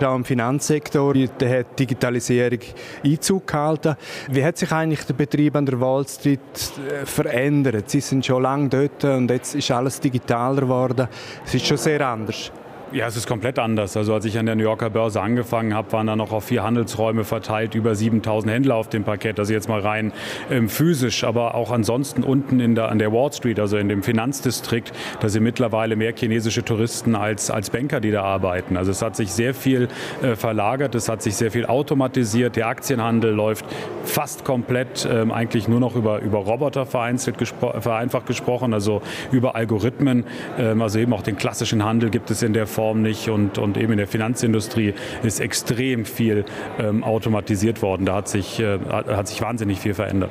Ja, 0.00 0.14
im 0.14 0.24
Finanzsektor, 0.24 1.14
der 1.14 1.64
Digitalisierung 1.64 2.27
Digitalisierung 2.28 2.60
Einzug 3.04 3.46
gehalten. 3.46 3.96
Wie 4.30 4.44
hat 4.44 4.58
sich 4.58 4.70
eigentlich 4.72 5.04
der 5.06 5.14
Betrieb 5.14 5.56
an 5.56 5.66
der 5.66 5.80
Wall 5.80 6.06
Street 6.06 6.40
äh, 6.40 7.06
verändert? 7.06 7.90
Sie 7.90 8.00
sind 8.00 8.24
schon 8.24 8.42
lange 8.42 8.68
dort 8.68 9.04
und 9.04 9.30
jetzt 9.30 9.54
ist 9.54 9.70
alles 9.70 10.00
digitaler 10.00 10.62
geworden. 10.62 11.08
Es 11.44 11.54
ist 11.54 11.66
schon 11.66 11.76
sehr 11.76 12.06
anders. 12.06 12.50
Ja, 12.90 13.06
es 13.06 13.16
ist 13.18 13.26
komplett 13.26 13.58
anders. 13.58 13.98
Also 13.98 14.14
als 14.14 14.24
ich 14.24 14.38
an 14.38 14.46
der 14.46 14.56
New 14.56 14.62
Yorker 14.62 14.88
Börse 14.88 15.20
angefangen 15.20 15.74
habe, 15.74 15.92
waren 15.92 16.06
da 16.06 16.16
noch 16.16 16.32
auf 16.32 16.44
vier 16.44 16.62
Handelsräume 16.62 17.24
verteilt 17.24 17.74
über 17.74 17.94
7000 17.94 18.50
Händler 18.50 18.76
auf 18.76 18.88
dem 18.88 19.04
Parkett. 19.04 19.38
Also 19.38 19.52
jetzt 19.52 19.68
mal 19.68 19.80
rein 19.80 20.10
ähm, 20.50 20.70
physisch, 20.70 21.22
aber 21.22 21.54
auch 21.54 21.70
ansonsten 21.70 22.22
unten 22.22 22.60
in 22.60 22.74
der, 22.74 22.88
an 22.88 22.98
der 22.98 23.12
Wall 23.12 23.30
Street, 23.30 23.60
also 23.60 23.76
in 23.76 23.90
dem 23.90 24.02
Finanzdistrikt, 24.02 24.92
da 25.20 25.28
sind 25.28 25.42
mittlerweile 25.42 25.96
mehr 25.96 26.14
chinesische 26.16 26.64
Touristen 26.64 27.14
als, 27.14 27.50
als 27.50 27.68
Banker, 27.68 28.00
die 28.00 28.10
da 28.10 28.22
arbeiten. 28.22 28.78
Also 28.78 28.90
es 28.90 29.02
hat 29.02 29.16
sich 29.16 29.32
sehr 29.32 29.52
viel 29.52 29.88
äh, 30.22 30.34
verlagert, 30.34 30.94
es 30.94 31.10
hat 31.10 31.20
sich 31.20 31.36
sehr 31.36 31.50
viel 31.50 31.66
automatisiert. 31.66 32.56
Der 32.56 32.68
Aktienhandel 32.68 33.34
läuft 33.34 33.66
fast 34.04 34.46
komplett 34.46 35.06
ähm, 35.12 35.30
eigentlich 35.30 35.68
nur 35.68 35.80
noch 35.80 35.94
über, 35.94 36.20
über 36.20 36.38
Roboter 36.38 36.86
vereinzelt 36.86 37.36
gespro 37.36 37.78
vereinfacht 37.80 38.24
gesprochen, 38.24 38.72
also 38.72 39.02
über 39.30 39.56
Algorithmen. 39.56 40.24
Ähm, 40.58 40.80
also 40.80 40.98
eben 40.98 41.12
auch 41.12 41.22
den 41.22 41.36
klassischen 41.36 41.84
Handel 41.84 42.08
gibt 42.08 42.30
es 42.30 42.42
in 42.42 42.54
der 42.54 42.66
Form 42.78 43.02
nicht 43.02 43.28
und, 43.28 43.58
und 43.58 43.76
eben 43.76 43.90
in 43.90 43.98
der 43.98 44.06
Finanzindustrie 44.06 44.94
ist 45.24 45.40
extrem 45.40 46.04
viel 46.04 46.44
ähm, 46.78 47.02
automatisiert 47.02 47.82
worden. 47.82 48.06
Da 48.06 48.14
hat 48.14 48.28
sich, 48.28 48.60
äh, 48.60 48.78
hat 48.88 49.26
sich 49.26 49.42
wahnsinnig 49.42 49.80
viel 49.80 49.94
verändert. 49.94 50.30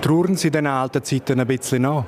Trauern 0.00 0.36
Sie 0.36 0.52
den 0.52 0.68
alten 0.68 1.02
Zeiten 1.02 1.40
ein 1.40 1.48
bisschen 1.48 1.82
nach? 1.82 2.04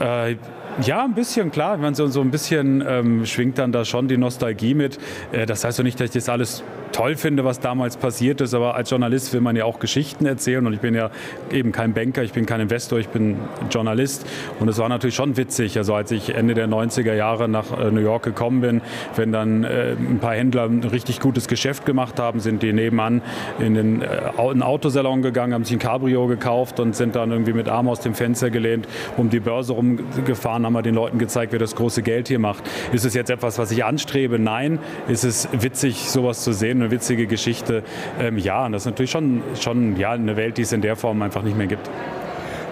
Äh, 0.00 0.36
Ja, 0.82 1.04
ein 1.04 1.14
bisschen, 1.14 1.50
klar. 1.50 1.76
Man 1.76 1.94
so, 1.94 2.06
so 2.06 2.22
ein 2.22 2.30
bisschen 2.30 2.82
ähm, 2.86 3.26
schwingt 3.26 3.58
dann 3.58 3.70
da 3.70 3.84
schon 3.84 4.08
die 4.08 4.16
Nostalgie 4.16 4.74
mit. 4.74 4.98
Äh, 5.30 5.44
das 5.44 5.62
heißt 5.62 5.78
doch 5.78 5.84
nicht, 5.84 6.00
dass 6.00 6.06
ich 6.06 6.12
das 6.14 6.28
alles 6.30 6.64
toll 6.92 7.16
finde, 7.16 7.44
was 7.44 7.60
damals 7.60 7.96
passiert 7.96 8.40
ist, 8.40 8.54
aber 8.54 8.74
als 8.74 8.90
Journalist 8.90 9.32
will 9.32 9.40
man 9.40 9.56
ja 9.56 9.64
auch 9.64 9.78
Geschichten 9.78 10.26
erzählen 10.26 10.66
und 10.66 10.72
ich 10.72 10.80
bin 10.80 10.94
ja 10.94 11.10
eben 11.50 11.72
kein 11.72 11.92
Banker, 11.92 12.22
ich 12.22 12.32
bin 12.32 12.46
kein 12.46 12.60
Investor, 12.60 12.98
ich 12.98 13.08
bin 13.08 13.36
Journalist 13.70 14.26
und 14.58 14.68
es 14.68 14.78
war 14.78 14.88
natürlich 14.88 15.14
schon 15.14 15.36
witzig, 15.36 15.76
also 15.78 15.94
als 15.94 16.10
ich 16.10 16.34
Ende 16.34 16.54
der 16.54 16.68
90er 16.68 17.14
Jahre 17.14 17.48
nach 17.48 17.78
äh, 17.78 17.90
New 17.90 18.00
York 18.00 18.24
gekommen 18.24 18.60
bin, 18.60 18.80
wenn 19.16 19.32
dann 19.32 19.64
äh, 19.64 19.92
ein 19.98 20.18
paar 20.20 20.34
Händler 20.34 20.64
ein 20.64 20.82
richtig 20.84 21.20
gutes 21.20 21.48
Geschäft 21.48 21.86
gemacht 21.86 22.18
haben, 22.18 22.40
sind 22.40 22.62
die 22.62 22.72
nebenan 22.72 23.22
in 23.58 23.74
den 23.74 24.02
äh, 24.02 24.06
Autosalon 24.36 25.22
gegangen, 25.22 25.54
haben 25.54 25.64
sich 25.64 25.76
ein 25.76 25.78
Cabrio 25.80 26.26
gekauft 26.26 26.80
und 26.80 26.96
sind 26.96 27.16
dann 27.16 27.30
irgendwie 27.30 27.52
mit 27.52 27.68
Arm 27.68 27.88
aus 27.88 28.00
dem 28.00 28.14
Fenster 28.14 28.50
gelehnt, 28.50 28.88
um 29.16 29.30
die 29.30 29.40
Börse 29.40 29.72
rumgefahren, 29.72 30.64
wir 30.72 30.82
den 30.82 30.94
Leuten 30.94 31.18
gezeigt, 31.18 31.52
wer 31.52 31.58
das 31.58 31.74
große 31.76 32.02
Geld 32.02 32.28
hier 32.28 32.38
macht. 32.38 32.64
Ist 32.92 33.04
es 33.04 33.14
jetzt 33.14 33.30
etwas, 33.30 33.58
was 33.58 33.70
ich 33.70 33.84
anstrebe? 33.84 34.38
Nein. 34.38 34.78
Ist 35.08 35.24
es 35.24 35.48
witzig, 35.52 36.10
sowas 36.10 36.42
zu 36.42 36.52
sehen? 36.52 36.80
eine 36.80 36.90
witzige 36.90 37.26
Geschichte. 37.26 37.82
Ähm, 38.18 38.38
ja, 38.38 38.66
und 38.66 38.72
das 38.72 38.82
ist 38.82 38.86
natürlich 38.86 39.10
schon, 39.10 39.42
schon 39.60 39.96
ja, 39.96 40.12
eine 40.12 40.36
Welt, 40.36 40.58
die 40.58 40.62
es 40.62 40.72
in 40.72 40.80
der 40.80 40.96
Form 40.96 41.22
einfach 41.22 41.42
nicht 41.42 41.56
mehr 41.56 41.66
gibt. 41.66 41.90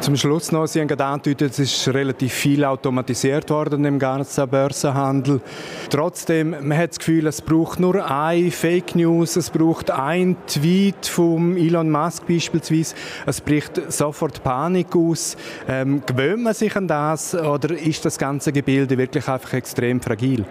Zum 0.01 0.17
Schluss 0.17 0.53
noch, 0.53 0.67
Sie 0.67 0.81
haben 0.81 0.87
gerade 0.87 1.05
angedeutet, 1.05 1.53
es 1.53 1.59
ist 1.59 1.89
relativ 1.89 2.33
viel 2.33 2.65
automatisiert 2.65 3.51
worden 3.51 3.85
im 3.85 3.99
ganzen 3.99 4.49
Börsenhandel. 4.49 5.41
Trotzdem, 5.91 6.51
man 6.51 6.79
hat 6.79 6.91
das 6.91 6.99
Gefühl, 7.01 7.27
es 7.27 7.43
braucht 7.43 7.81
nur 7.81 8.09
ein 8.09 8.51
Fake 8.53 8.95
News, 8.95 9.35
es 9.35 9.51
braucht 9.51 9.91
ein 9.91 10.37
Tweet 10.47 11.05
vom 11.07 11.57
Elon 11.57 11.91
Musk 11.91 12.29
beispielsweise, 12.29 12.95
es 13.27 13.41
bricht 13.41 13.93
sofort 13.93 14.43
Panik 14.45 14.95
aus. 14.95 15.37
Ähm, 15.69 16.03
gewöhnt 16.07 16.45
man 16.45 16.55
sich 16.55 16.77
an 16.77 16.87
das 16.87 17.35
oder 17.35 17.77
ist 17.77 18.05
das 18.05 18.19
ganze 18.19 18.53
Gebilde 18.53 18.97
wirklich 18.97 19.27
einfach 19.27 19.53
extrem 19.53 20.01
fragil? 20.01 20.45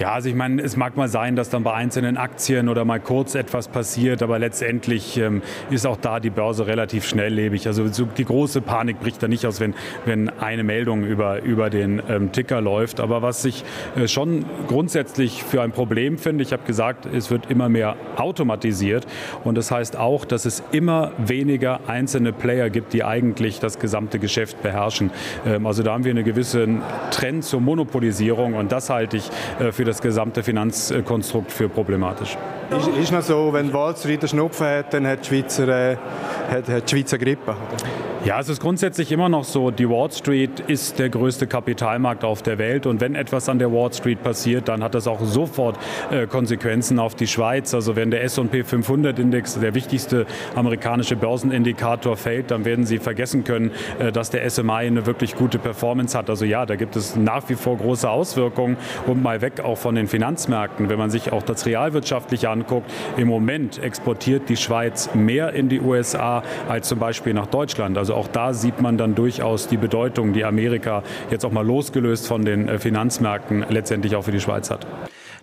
Ja, 0.00 0.14
also 0.14 0.30
ich 0.30 0.34
meine, 0.34 0.62
es 0.62 0.78
mag 0.78 0.96
mal 0.96 1.08
sein, 1.08 1.36
dass 1.36 1.50
dann 1.50 1.62
bei 1.62 1.74
einzelnen 1.74 2.16
Aktien 2.16 2.70
oder 2.70 2.86
mal 2.86 3.00
kurz 3.00 3.34
etwas 3.34 3.68
passiert, 3.68 4.22
aber 4.22 4.38
letztendlich 4.38 5.18
ähm, 5.18 5.42
ist 5.68 5.86
auch 5.86 5.98
da 5.98 6.20
die 6.20 6.30
Börse 6.30 6.66
relativ 6.66 7.06
schnelllebig. 7.06 7.66
Also 7.66 7.86
so 7.88 8.06
die 8.06 8.24
große 8.24 8.62
Panik 8.62 8.98
bricht 8.98 9.22
da 9.22 9.28
nicht 9.28 9.44
aus, 9.44 9.60
wenn, 9.60 9.74
wenn 10.06 10.30
eine 10.30 10.64
Meldung 10.64 11.04
über, 11.04 11.42
über 11.42 11.68
den 11.68 12.00
ähm, 12.08 12.32
Ticker 12.32 12.62
läuft. 12.62 12.98
Aber 12.98 13.20
was 13.20 13.44
ich 13.44 13.62
äh, 13.94 14.08
schon 14.08 14.46
grundsätzlich 14.68 15.44
für 15.44 15.60
ein 15.60 15.72
Problem 15.72 16.16
finde, 16.16 16.44
ich 16.44 16.54
habe 16.54 16.62
gesagt, 16.66 17.04
es 17.04 17.30
wird 17.30 17.50
immer 17.50 17.68
mehr 17.68 17.96
automatisiert 18.16 19.06
und 19.44 19.58
das 19.58 19.70
heißt 19.70 19.98
auch, 19.98 20.24
dass 20.24 20.46
es 20.46 20.62
immer 20.72 21.12
weniger 21.18 21.80
einzelne 21.88 22.32
Player 22.32 22.70
gibt, 22.70 22.94
die 22.94 23.04
eigentlich 23.04 23.60
das 23.60 23.78
gesamte 23.78 24.18
Geschäft 24.18 24.62
beherrschen. 24.62 25.10
Ähm, 25.44 25.66
also 25.66 25.82
da 25.82 25.92
haben 25.92 26.04
wir 26.04 26.10
einen 26.10 26.24
gewissen 26.24 26.80
Trend 27.10 27.44
zur 27.44 27.60
Monopolisierung 27.60 28.54
und 28.54 28.72
das 28.72 28.88
halte 28.88 29.18
ich 29.18 29.28
äh, 29.58 29.72
für 29.72 29.89
das 29.89 29.89
gesamte 29.98 30.42
Finanzkonstrukt 30.42 31.50
für 31.50 31.68
problematisch. 31.68 32.36
Ist, 32.76 32.88
ist 32.88 33.12
noch 33.12 33.22
so, 33.22 33.52
wenn 33.52 33.62
einen 33.62 33.72
Schnupfen 34.28 34.66
hat, 34.66 34.94
dann 34.94 35.06
hat 35.06 35.24
die 35.24 35.28
Schweizer, 35.28 35.68
äh, 35.68 35.96
hat, 36.50 36.68
hat 36.68 36.90
die 36.90 36.96
Schweizer 36.96 37.18
Grippe? 37.18 37.54
Ja, 38.22 38.38
es 38.38 38.50
ist 38.50 38.60
grundsätzlich 38.60 39.12
immer 39.12 39.30
noch 39.30 39.44
so, 39.44 39.70
die 39.70 39.88
Wall 39.88 40.12
Street 40.12 40.60
ist 40.66 40.98
der 40.98 41.08
größte 41.08 41.46
Kapitalmarkt 41.46 42.22
auf 42.22 42.42
der 42.42 42.58
Welt 42.58 42.84
und 42.84 43.00
wenn 43.00 43.14
etwas 43.14 43.48
an 43.48 43.58
der 43.58 43.72
Wall 43.72 43.90
Street 43.94 44.22
passiert, 44.22 44.68
dann 44.68 44.82
hat 44.82 44.94
das 44.94 45.06
auch 45.06 45.24
sofort 45.24 45.78
äh, 46.10 46.26
Konsequenzen 46.26 46.98
auf 46.98 47.14
die 47.14 47.26
Schweiz. 47.26 47.72
Also 47.72 47.96
wenn 47.96 48.10
der 48.10 48.22
S&P 48.22 48.62
500 48.62 49.18
Index, 49.18 49.58
der 49.58 49.74
wichtigste 49.74 50.26
amerikanische 50.54 51.16
Börsenindikator 51.16 52.18
fällt, 52.18 52.50
dann 52.50 52.66
werden 52.66 52.84
Sie 52.84 52.98
vergessen 52.98 53.42
können, 53.42 53.70
äh, 53.98 54.12
dass 54.12 54.28
der 54.28 54.48
SMI 54.50 54.70
eine 54.70 55.06
wirklich 55.06 55.34
gute 55.34 55.58
Performance 55.58 56.16
hat. 56.16 56.28
Also 56.28 56.44
ja, 56.44 56.66
da 56.66 56.76
gibt 56.76 56.96
es 56.96 57.16
nach 57.16 57.48
wie 57.48 57.54
vor 57.54 57.78
große 57.78 58.08
Auswirkungen 58.08 58.76
und 59.06 59.22
mal 59.22 59.40
weg 59.40 59.60
auch 59.60 59.78
von 59.78 59.94
den 59.94 60.08
Finanzmärkten. 60.08 60.90
Wenn 60.90 60.98
man 60.98 61.08
sich 61.08 61.32
auch 61.32 61.42
das 61.42 61.64
realwirtschaftliche 61.64 62.50
anguckt, 62.50 62.90
im 63.16 63.28
Moment 63.28 63.82
exportiert 63.82 64.50
die 64.50 64.58
Schweiz 64.58 65.08
mehr 65.14 65.54
in 65.54 65.70
die 65.70 65.80
USA 65.80 66.42
als 66.68 66.86
zum 66.86 66.98
Beispiel 66.98 67.32
nach 67.32 67.46
Deutschland. 67.46 67.96
Also 67.96 68.09
also 68.10 68.20
auch 68.20 68.28
da 68.28 68.52
sieht 68.52 68.80
man 68.80 68.98
dann 68.98 69.14
durchaus 69.14 69.68
die 69.68 69.76
Bedeutung, 69.76 70.32
die 70.32 70.44
Amerika 70.44 71.04
jetzt 71.30 71.44
auch 71.44 71.52
mal 71.52 71.64
losgelöst 71.64 72.26
von 72.26 72.44
den 72.44 72.68
äh, 72.68 72.78
Finanzmärkten 72.80 73.64
letztendlich 73.68 74.16
auch 74.16 74.22
für 74.22 74.32
die 74.32 74.40
Schweiz 74.40 74.68
hat. 74.68 74.84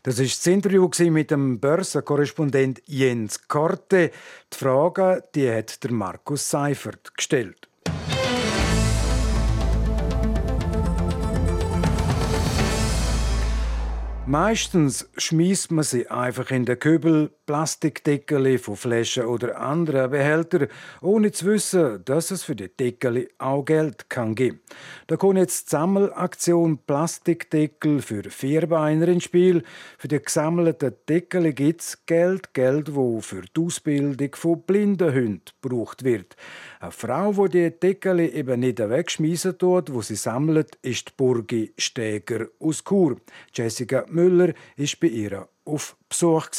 Das 0.03 0.19
ist 0.19 0.45
das 0.45 0.53
Interview 0.53 0.89
mit 1.09 1.31
dem 1.31 1.61
Börsenkorrespondent 1.61 2.81
Jens 2.85 3.47
Korte. 3.47 4.11
Die 4.53 4.57
Frage, 4.57 5.23
die 5.33 5.49
hat 5.49 5.81
der 5.81 5.93
Markus 5.93 6.49
Seifert 6.49 7.15
gestellt. 7.15 7.69
Meistens 14.29 15.09
schmeißt 15.15 15.71
man 15.71 15.85
sie 15.85 16.09
einfach 16.09 16.51
in 16.51 16.65
den 16.65 16.77
Kübel, 16.77 17.31
Plastikdeckel 17.45 18.57
von 18.57 18.75
Flaschen 18.75 19.23
oder 19.23 19.57
anderen 19.57 20.11
Behältern, 20.11 20.67
ohne 21.01 21.31
zu 21.31 21.45
wissen, 21.45 22.03
dass 22.03 22.29
es 22.31 22.43
für 22.43 22.57
die 22.57 22.67
Deckel 22.67 23.29
auch 23.37 23.63
Geld 23.63 24.09
kann 24.09 24.35
geben. 24.35 24.59
Da 25.07 25.15
kommt 25.15 25.37
jetzt 25.37 25.67
die 25.67 25.69
Sammelaktion 25.69 26.77
Plastikdeckel 26.85 28.01
für 28.01 28.23
Vierbeiner 28.23 29.07
ins 29.07 29.23
Spiel. 29.23 29.63
Für 29.97 30.09
die 30.09 30.19
gesammelten 30.19 30.93
Deckel 31.07 31.53
gibt 31.53 31.79
es 31.79 32.05
Geld, 32.05 32.53
Geld, 32.53 32.93
wo 32.93 33.21
für 33.21 33.43
die 33.43 33.61
Ausbildung 33.61 34.35
von 34.35 34.61
blinden 34.63 35.13
Hunden 35.15 35.41
gebraucht 35.61 36.03
wird. 36.03 36.35
Eine 36.81 36.91
Frau, 36.91 37.47
die 37.47 37.71
die 37.71 37.79
Deckel 37.79 38.19
eben 38.19 38.59
nicht 38.59 38.79
wegschmeißen 38.79 39.57
tut, 39.57 39.93
wo 39.93 40.01
sie 40.01 40.17
sammelt, 40.17 40.77
ist 40.81 41.07
die 41.07 41.13
Burgi 41.15 41.73
Steger 41.77 42.47
aus 42.59 42.83
Chur. 42.83 43.21
Jessica 43.53 44.05
Müller 44.17 44.53
war 44.77 44.87
bei 44.99 45.07
ihr 45.07 45.47
auf 45.65 45.95
Besuch. 46.09 46.49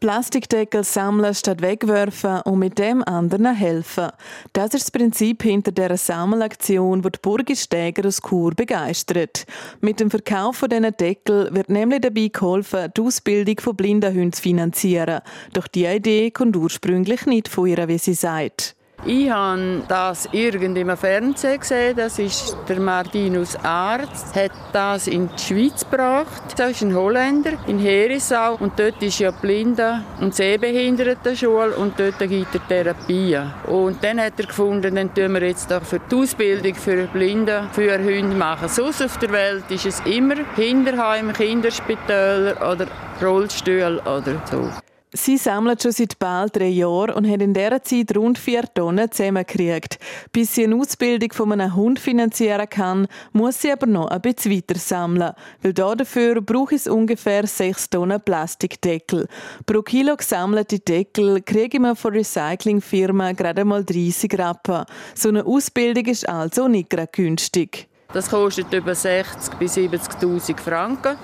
Plastikdeckel 0.00 0.84
sammeln 0.84 1.34
statt 1.34 1.60
wegwerfen 1.60 2.40
und 2.42 2.60
mit 2.60 2.78
dem 2.78 3.02
anderen 3.02 3.52
helfen. 3.52 4.10
Das 4.52 4.66
ist 4.66 4.84
das 4.84 4.90
Prinzip 4.92 5.42
hinter 5.42 5.72
der 5.72 5.96
Sammelaktion, 5.96 7.02
die 7.02 7.10
die 7.10 7.18
Burgistäger 7.20 8.06
aus 8.06 8.20
Chur 8.20 8.52
begeistert. 8.54 9.44
Mit 9.80 9.98
dem 9.98 10.08
Verkauf 10.08 10.58
von 10.58 10.68
diesen 10.68 10.96
Deckel 10.96 11.52
wird 11.52 11.68
nämlich 11.68 12.02
dabei 12.02 12.28
geholfen, 12.32 12.92
die 12.96 13.00
Ausbildung 13.00 13.58
von 13.58 13.74
blinden 13.74 14.14
Hunden 14.14 14.32
zu 14.32 14.42
finanzieren. 14.42 15.20
Doch 15.52 15.66
die 15.66 15.86
Idee 15.86 16.30
kommt 16.30 16.56
ursprünglich 16.56 17.26
nicht 17.26 17.48
von 17.48 17.66
ihr, 17.66 17.88
wie 17.88 17.98
sie 17.98 18.14
sagt. 18.14 18.76
Ich 19.04 19.30
habe 19.30 19.82
das 19.86 20.28
irgendwie 20.32 20.80
im 20.80 20.96
Fernsehen 20.96 21.60
gesehen. 21.60 21.96
Das 21.96 22.18
ist 22.18 22.56
der 22.68 22.80
Martinus 22.80 23.56
Arzt, 23.62 24.34
hat 24.34 24.50
das 24.72 25.06
in 25.06 25.28
die 25.28 25.42
Schweiz 25.42 25.88
gebracht. 25.88 26.42
Das 26.56 26.72
ist 26.72 26.82
ein 26.82 26.94
Holländer 26.94 27.52
in 27.68 27.78
Herisau 27.78 28.56
und 28.56 28.78
dort 28.78 29.00
ist 29.02 29.20
ja 29.20 29.30
Blinde- 29.30 30.02
und 30.20 30.34
Sehbehindertenschule 30.34 31.76
und 31.76 31.98
dort 31.98 32.18
gibt 32.18 32.54
er 32.54 32.68
Therapien. 32.68 33.52
Und 33.66 34.02
dann 34.02 34.20
hat 34.20 34.38
er 34.38 34.46
gefunden, 34.46 34.96
dann 34.96 35.14
tun 35.14 35.32
wir 35.32 35.46
jetzt 35.46 35.72
auch 35.72 35.82
für 35.82 36.00
die 36.00 36.16
Ausbildung 36.16 36.74
für 36.74 37.06
Blinde, 37.06 37.68
für 37.72 37.98
Hunde 37.98 38.36
machen. 38.36 38.68
Sonst 38.68 39.02
auf 39.02 39.16
der 39.18 39.30
Welt 39.30 39.70
ist 39.70 39.86
es 39.86 40.00
immer 40.00 40.34
Kinderheim, 40.56 41.32
Kinderspitäler 41.32 42.56
oder 42.68 42.88
Rollstühle 43.22 44.00
oder 44.02 44.42
so. 44.50 44.68
Sie 45.14 45.38
sammelt 45.38 45.82
schon 45.82 45.92
seit 45.92 46.18
bald 46.18 46.56
drei 46.56 46.68
Jahren 46.68 47.14
und 47.14 47.30
hat 47.30 47.40
in 47.40 47.54
dieser 47.54 47.82
Zeit 47.82 48.14
rund 48.14 48.38
vier 48.38 48.64
Tonnen 48.74 49.10
zusammengekriegt. 49.10 49.98
Bis 50.32 50.54
sie 50.54 50.64
eine 50.64 50.76
Ausbildung 50.76 51.32
von 51.32 51.52
einem 51.52 51.74
Hund 51.74 51.98
finanzieren 51.98 52.68
kann, 52.68 53.08
muss 53.32 53.62
sie 53.62 53.72
aber 53.72 53.86
noch 53.86 54.08
ein 54.08 54.20
bisschen 54.20 54.52
weiter 54.52 54.78
sammeln. 54.78 55.32
Weil 55.62 55.72
dafür 55.72 56.42
braucht 56.42 56.72
es 56.72 56.86
ungefähr 56.86 57.46
sechs 57.46 57.88
Tonnen 57.88 58.20
Plastikdeckel. 58.20 59.28
Pro 59.64 59.80
Kilo 59.80 60.14
gesammelte 60.14 60.78
Deckel 60.78 61.40
kriege 61.40 61.80
man 61.80 61.96
von 61.96 62.12
Recyclingfirmen 62.12 63.34
gerade 63.34 63.64
mal 63.64 63.84
30 63.84 64.38
Rappen. 64.38 64.84
So 65.14 65.30
eine 65.30 65.46
Ausbildung 65.46 66.04
ist 66.04 66.28
also 66.28 66.68
nicht 66.68 66.90
gerade 66.90 67.08
günstig. 67.10 67.88
Das 68.12 68.28
kostet 68.28 68.72
über 68.74 68.92
60.000 68.92 69.58
bis 69.58 69.76
70.000 69.76 70.58
Franken 70.58 71.16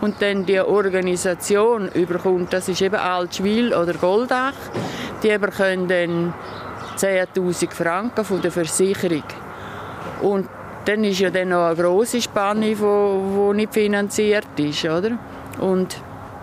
und 0.00 0.20
dann 0.20 0.44
die 0.44 0.60
Organisation 0.60 1.88
überkommt, 1.88 2.52
das 2.52 2.68
ist 2.68 2.82
eben 2.82 2.96
Altschwil 2.96 3.74
oder 3.74 3.94
Goldach, 3.94 4.54
die 5.22 5.36
bekommen 5.38 5.88
dann 5.88 6.34
10'000 6.96 7.72
Franken 7.72 8.24
von 8.24 8.40
der 8.40 8.52
Versicherung. 8.52 9.24
Und 10.22 10.48
dann 10.84 11.04
ist 11.04 11.20
ja 11.20 11.30
dann 11.30 11.48
noch 11.48 11.66
eine 11.66 11.76
grosse 11.76 12.20
Spanne, 12.22 12.74
die 12.74 13.56
nicht 13.56 13.74
finanziert 13.74 14.46
ist, 14.56 14.84
oder? 14.84 15.18
Und 15.58 15.96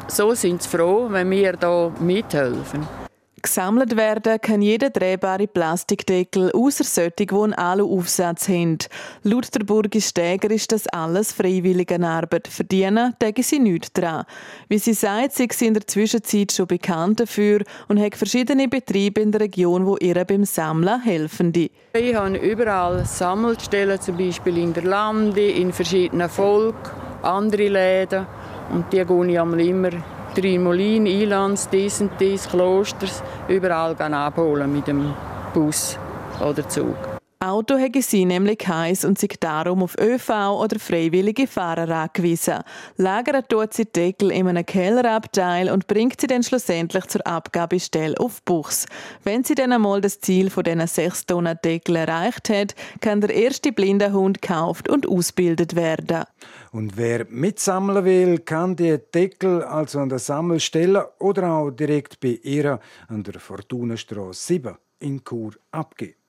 so 0.08 0.34
sind 0.34 0.62
sie 0.62 0.70
froh, 0.70 1.08
wenn 1.10 1.30
wir 1.32 1.54
da 1.54 1.92
mithelfen. 2.00 3.03
Gesammelt 3.44 3.98
werden 3.98 4.40
kann 4.40 4.62
jeder 4.62 4.90
drehbare 4.90 5.48
Plastikdeckel, 5.48 6.54
außer 6.54 6.86
solche, 6.86 7.26
die 7.26 7.30
einen 7.30 7.54
Aluaufsatz 7.54 8.48
haben. 8.48 8.78
Laut 9.24 9.54
der 9.54 9.66
Burgistäger 9.66 10.50
ist 10.50 10.72
das 10.72 10.88
alles 10.88 11.34
freiwillige 11.34 12.02
Arbeit. 12.02 12.48
Verdienen 12.48 13.14
denken 13.22 13.44
sie 13.44 13.60
nichts 13.60 13.92
dran. 13.92 14.24
Wie 14.70 14.80
sie 14.80 14.94
sagt, 14.94 15.34
sind 15.34 15.52
sie 15.52 15.68
in 15.68 15.74
der 15.74 15.86
Zwischenzeit 15.86 16.54
schon 16.54 16.68
bekannt 16.68 17.20
dafür 17.20 17.64
und 17.90 18.00
haben 18.00 18.14
verschiedene 18.14 18.70
Betriebe 18.70 19.20
in 19.20 19.34
der 19.34 19.42
Region, 19.42 19.86
wo 19.86 19.98
ihr 19.98 20.24
beim 20.24 20.46
Sammeln 20.46 21.02
helfen. 21.02 21.52
Ich 21.54 22.16
habe 22.16 22.38
überall 22.38 23.06
Sammelstellen, 23.06 24.00
zum 24.00 24.16
Beispiel 24.16 24.58
in 24.58 24.74
der 24.74 24.84
Lande, 24.84 25.50
in 25.50 25.74
verschiedenen 25.74 26.30
Volk, 26.30 26.96
andere 27.22 27.68
Läden. 27.68 28.26
Und 28.72 28.94
die 28.94 29.04
gehe 29.04 29.28
ich 29.28 29.70
immer 29.70 29.92
Trimolin, 30.34 31.06
Ilanz, 31.06 31.70
dies 31.70 32.02
und 32.02 32.12
dies, 32.20 32.48
Klosters, 32.50 33.24
überall 33.48 33.96
abholen 34.14 34.72
mit 34.74 34.88
dem 34.88 35.14
Bus 35.54 35.98
oder 36.40 36.68
Zug. 36.68 37.13
Auto 37.44 37.76
hätte 37.76 38.02
sie 38.02 38.24
nämlich 38.24 38.66
heiß 38.66 39.04
und 39.04 39.20
sich 39.20 39.38
darum 39.38 39.84
auf 39.84 39.98
ÖV 40.00 40.30
oder 40.62 40.80
freiwillige 40.80 41.46
Fahrer 41.46 41.94
angewiesen. 41.94 42.64
Lagert 42.96 43.52
dort 43.52 43.74
sie 43.74 43.84
Deckel 43.84 44.32
in 44.32 44.48
einem 44.48 44.66
Kellerabteil 44.66 45.70
und 45.70 45.88
bringt 45.88 46.22
sie 46.22 46.28
dann 46.28 46.44
schlussendlich 46.44 47.06
zur 47.08 47.28
Abgabestelle 47.28 48.18
auf 48.18 48.42
Buchs. 48.44 48.86
Wenn 49.26 49.44
sie 49.44 49.56
dann 49.56 49.74
einmal 49.74 50.00
das 50.00 50.22
Ziel 50.22 50.50
von 50.50 50.64
diesen 50.64 50.88
sechs 50.88 51.26
Tonnen 51.26 51.60
Deckel 51.66 51.98
erreicht 51.98 52.48
hat, 52.48 52.76
kann 53.02 53.20
der 53.20 53.32
erste 53.32 53.74
blinde 53.74 54.14
Hund 54.14 54.42
gekauft 54.42 54.88
und 54.88 55.06
ausgebildet 55.06 55.76
werden. 55.76 56.24
Und 56.72 56.96
wer 56.96 57.26
mitsammeln 57.30 58.06
will, 58.06 58.40
kann 58.40 58.78
die 58.78 58.98
Deckel 59.14 59.64
also 59.64 60.00
an 60.00 60.08
der 60.08 60.20
Sammelstelle 60.20 61.12
oder 61.20 61.52
auch 61.52 61.72
direkt 61.72 62.22
bei 62.22 62.40
ihr 62.42 62.80
an 63.10 63.22
der 63.22 63.42
Fortunenstraße 63.42 64.48
7 64.48 64.78
in 65.00 65.22
Chur 65.26 65.52
abgeben. 65.72 66.23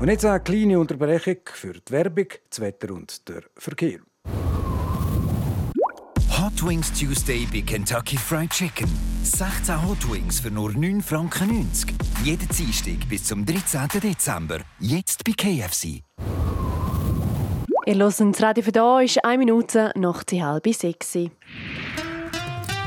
Und 0.00 0.08
jetzt 0.08 0.24
eine 0.24 0.40
kleine 0.40 0.78
Unterbrechung 0.78 1.36
für 1.44 1.72
die 1.74 1.92
Werbung, 1.92 2.26
das 2.50 2.60
Wetter 2.60 2.92
und 2.92 3.28
der 3.28 3.42
Verkehr. 3.56 4.00
Hot 6.36 6.66
Wings 6.66 6.92
Tuesday 6.92 7.46
bei 7.50 7.60
Kentucky 7.60 8.16
Fried 8.16 8.50
Chicken. 8.50 8.88
16 9.22 9.88
Hot 9.88 10.12
Wings 10.12 10.40
für 10.40 10.50
nur 10.50 10.70
9,90 10.70 11.02
Franken. 11.02 11.98
Jeden 12.24 12.48
Dienstag 12.48 13.08
bis 13.08 13.24
zum 13.24 13.46
13. 13.46 14.00
Dezember. 14.00 14.58
Jetzt 14.80 15.22
bei 15.24 15.32
KFC. 15.32 16.02
Ihr 17.86 17.94
hört 17.96 18.20
das 18.20 18.42
Radio 18.42 18.64
für 18.64 18.72
da 18.72 19.00
ist 19.00 19.24
eine 19.24 19.38
Minute 19.38 19.92
nach 19.94 20.24
die 20.24 20.42
halbe 20.42 20.72
sechs. 20.72 21.16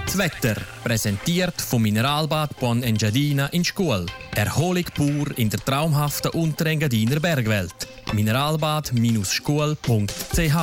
Das 0.07 0.17
Wetter, 0.17 0.55
präsentiert 0.85 1.61
vom 1.61 1.81
Mineralbad 1.81 2.57
Bon 2.61 2.81
Engadina 2.81 3.47
in 3.47 3.65
Schkuhl. 3.65 4.05
Erholung 4.35 4.85
pur 4.95 5.37
in 5.37 5.49
der 5.49 5.59
traumhaften 5.59 6.31
Unterengadiner 6.31 7.19
Bergwelt. 7.19 7.75
Mineralbad-schkuhl.ch 8.13 10.55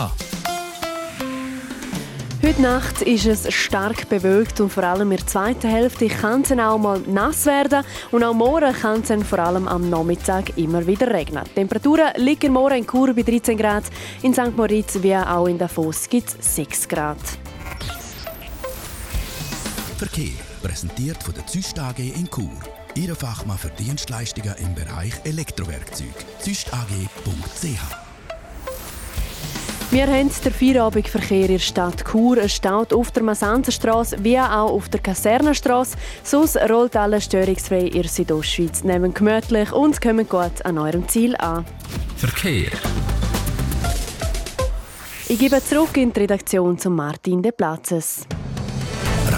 Heute 2.42 2.62
Nacht 2.62 3.02
ist 3.02 3.26
es 3.26 3.52
stark 3.52 4.08
bewölkt 4.08 4.60
und 4.60 4.72
vor 4.72 4.84
allem 4.84 5.12
in 5.12 5.18
der 5.18 5.26
zweiten 5.26 5.68
Hälfte 5.68 6.08
kann 6.08 6.40
es 6.40 6.50
auch 6.52 6.78
mal 6.78 7.00
nass 7.06 7.44
werden 7.44 7.84
und 8.12 8.24
auch 8.24 8.32
morgen 8.32 8.72
kann 8.72 9.02
es 9.02 9.12
vor 9.28 9.40
allem 9.40 9.68
am 9.68 9.90
Nachmittag 9.90 10.56
immer 10.56 10.86
wieder 10.86 11.12
regnen. 11.12 11.44
Die 11.50 11.54
Temperaturen 11.54 12.14
liegen 12.16 12.54
morgen 12.54 12.78
in 12.78 12.86
Chur 12.86 13.12
bei 13.12 13.20
13 13.22 13.58
Grad, 13.58 13.84
in 14.22 14.32
St. 14.32 14.56
Moritz 14.56 15.02
wie 15.02 15.14
auch 15.14 15.46
in 15.46 15.58
Davos 15.58 16.08
gibt 16.08 16.30
es 16.30 16.54
6 16.54 16.88
Grad. 16.88 17.18
Verkehr 20.04 20.34
präsentiert 20.62 21.22
von 21.22 21.32
der 21.32 21.46
Züst 21.46 21.78
AG 21.78 21.98
in 21.98 22.28
Chur. 22.28 22.50
Ihre 22.94 23.14
Fachmann 23.14 23.56
für 23.56 23.70
Dienstleistungen 23.70 24.54
im 24.58 24.74
Bereich 24.74 25.14
Elektrowerkzeug. 25.24 26.14
züstag.ch 26.40 27.80
wir 29.90 30.08
haben 30.08 30.28
den 30.44 30.52
Feierabendverkehr 30.52 31.42
in 31.42 31.52
der 31.52 31.58
Stadt 31.60 32.04
Chur. 32.04 32.36
Es 32.38 32.52
staut 32.52 32.92
auf 32.92 33.12
der 33.12 33.22
Masanzerstraße 33.22 34.16
wie 34.24 34.38
auch 34.38 34.72
auf 34.72 34.88
der 34.88 35.00
Kasernenstraße. 35.00 35.96
Sonst 36.24 36.56
rollt 36.68 36.96
alles 36.96 37.24
störungsfrei 37.24 37.86
in 37.86 38.02
der 38.02 38.10
Südostschweiz. 38.10 38.82
Nehmen 38.82 39.14
gemütlich 39.14 39.72
und 39.72 40.00
kommen 40.00 40.28
gut 40.28 40.64
an 40.64 40.78
eurem 40.78 41.08
Ziel 41.08 41.36
an. 41.36 41.64
Verkehr. 42.16 42.72
Ich 45.28 45.38
gebe 45.38 45.64
zurück 45.64 45.96
in 45.96 46.12
die 46.12 46.20
Redaktion 46.20 46.76
zu 46.76 46.90
Martin 46.90 47.40
De 47.40 47.52
Platzes. 47.52 48.26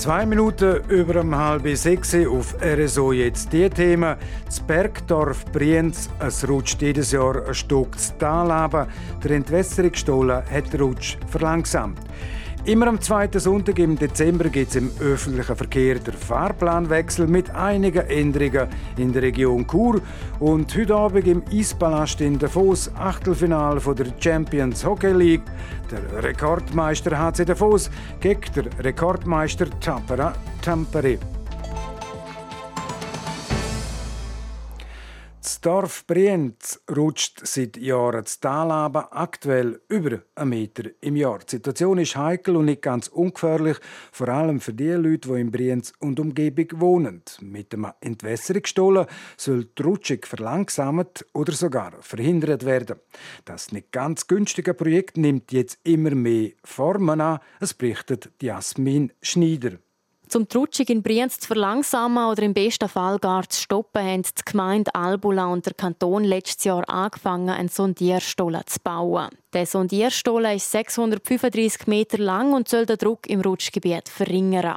Zwei 0.00 0.24
Minuten 0.24 0.80
über 0.88 1.20
um 1.20 1.36
halb 1.36 1.68
sechs 1.76 2.14
auf 2.14 2.56
RSO 2.62 3.12
jetzt 3.12 3.52
die 3.52 3.68
Themen. 3.68 4.16
Das 4.46 4.58
Bergdorf 4.58 5.44
Brienz, 5.52 6.08
es 6.18 6.48
rutscht 6.48 6.80
jedes 6.80 7.12
Jahr 7.12 7.46
ein 7.46 7.52
Stück 7.52 7.98
zu 7.98 8.16
Tal 8.16 8.70
Der 9.22 9.30
Entwässerungsstollen 9.32 10.42
hat 10.50 10.72
den 10.72 10.80
Rutsch 10.80 11.18
verlangsamt. 11.26 11.98
Immer 12.66 12.88
am 12.88 13.00
zweiten 13.00 13.40
Sonntag 13.40 13.78
im 13.78 13.98
Dezember 13.98 14.50
gibt 14.50 14.68
es 14.68 14.76
im 14.76 14.90
öffentlichen 15.00 15.56
Verkehr 15.56 15.98
der 15.98 16.12
Fahrplanwechsel 16.12 17.26
mit 17.26 17.48
einigen 17.54 18.06
Änderungen 18.06 18.68
in 18.98 19.14
der 19.14 19.22
Region 19.22 19.66
Chur. 19.66 20.02
Und 20.40 20.76
heute 20.76 20.94
Abend 20.94 21.26
im 21.26 21.42
Eispalast 21.50 22.20
in 22.20 22.38
Davos 22.38 22.90
Achtelfinale 22.94 23.80
der 23.94 24.12
Champions 24.18 24.84
Hockey 24.84 25.12
League. 25.12 25.42
Der 25.90 26.22
Rekordmeister 26.22 27.18
HC 27.18 27.46
Davos 27.46 27.90
gegen 28.20 28.52
den 28.54 28.66
Rekordmeister 28.78 29.66
Tampere. 29.80 30.34
Tampere. 30.60 31.18
Das 35.42 35.58
Dorf 35.62 36.06
Brienz 36.06 36.82
rutscht 36.94 37.40
seit 37.44 37.78
Jahren 37.78 38.24
das 38.24 38.40
Tal 38.40 38.70
aktuell 38.70 39.80
über 39.88 40.20
einen 40.34 40.50
Meter 40.50 40.90
im 41.00 41.16
Jahr. 41.16 41.38
Die 41.38 41.52
Situation 41.52 41.96
ist 41.96 42.14
heikel 42.14 42.56
und 42.56 42.66
nicht 42.66 42.82
ganz 42.82 43.08
ungefährlich, 43.08 43.78
vor 44.12 44.28
allem 44.28 44.60
für 44.60 44.74
die 44.74 44.90
Leute, 44.90 45.30
die 45.30 45.40
in 45.40 45.50
Brienz 45.50 45.94
und 45.98 46.20
Umgebung 46.20 46.78
wohnen. 46.78 47.22
Mit 47.40 47.72
dem 47.72 47.86
Entwässerungsstollen 48.02 49.06
soll 49.38 49.64
die 49.64 49.82
Rutschung 49.82 50.18
verlangsamt 50.26 51.24
oder 51.32 51.52
sogar 51.54 51.92
verhindert 52.02 52.66
werden. 52.66 52.96
Das 53.46 53.72
nicht 53.72 53.92
ganz 53.92 54.26
günstige 54.26 54.74
Projekt 54.74 55.16
nimmt 55.16 55.52
jetzt 55.52 55.78
immer 55.84 56.14
mehr 56.14 56.50
Formen 56.64 57.22
an, 57.22 57.40
es 57.60 57.72
berichtet 57.72 58.30
Jasmin 58.42 59.10
Schneider. 59.22 59.78
Um 60.32 60.46
die 60.46 60.56
Rutschung 60.56 60.86
in 60.86 61.02
Brienz 61.02 61.40
zu 61.40 61.48
verlangsamen 61.48 62.30
oder 62.30 62.42
im 62.44 62.54
besten 62.54 62.88
Fall 62.88 63.18
gar 63.18 63.48
zu 63.48 63.60
stoppen, 63.60 64.00
haben 64.00 64.22
die 64.22 64.42
Gemeinde 64.44 64.94
Albula 64.94 65.46
und 65.46 65.66
der 65.66 65.74
Kanton 65.74 66.22
letztes 66.22 66.64
Jahr 66.64 66.88
angefangen, 66.88 67.48
einen 67.48 67.68
Sondierstollen 67.68 68.62
zu 68.64 68.78
bauen. 68.78 69.30
Der 69.52 69.66
Sondierstollen 69.66 70.56
ist 70.56 70.70
635 70.70 71.88
Meter 71.88 72.18
lang 72.18 72.52
und 72.52 72.68
soll 72.68 72.86
den 72.86 72.98
Druck 72.98 73.28
im 73.28 73.40
Rutschgebiet 73.40 74.08
verringern. 74.08 74.76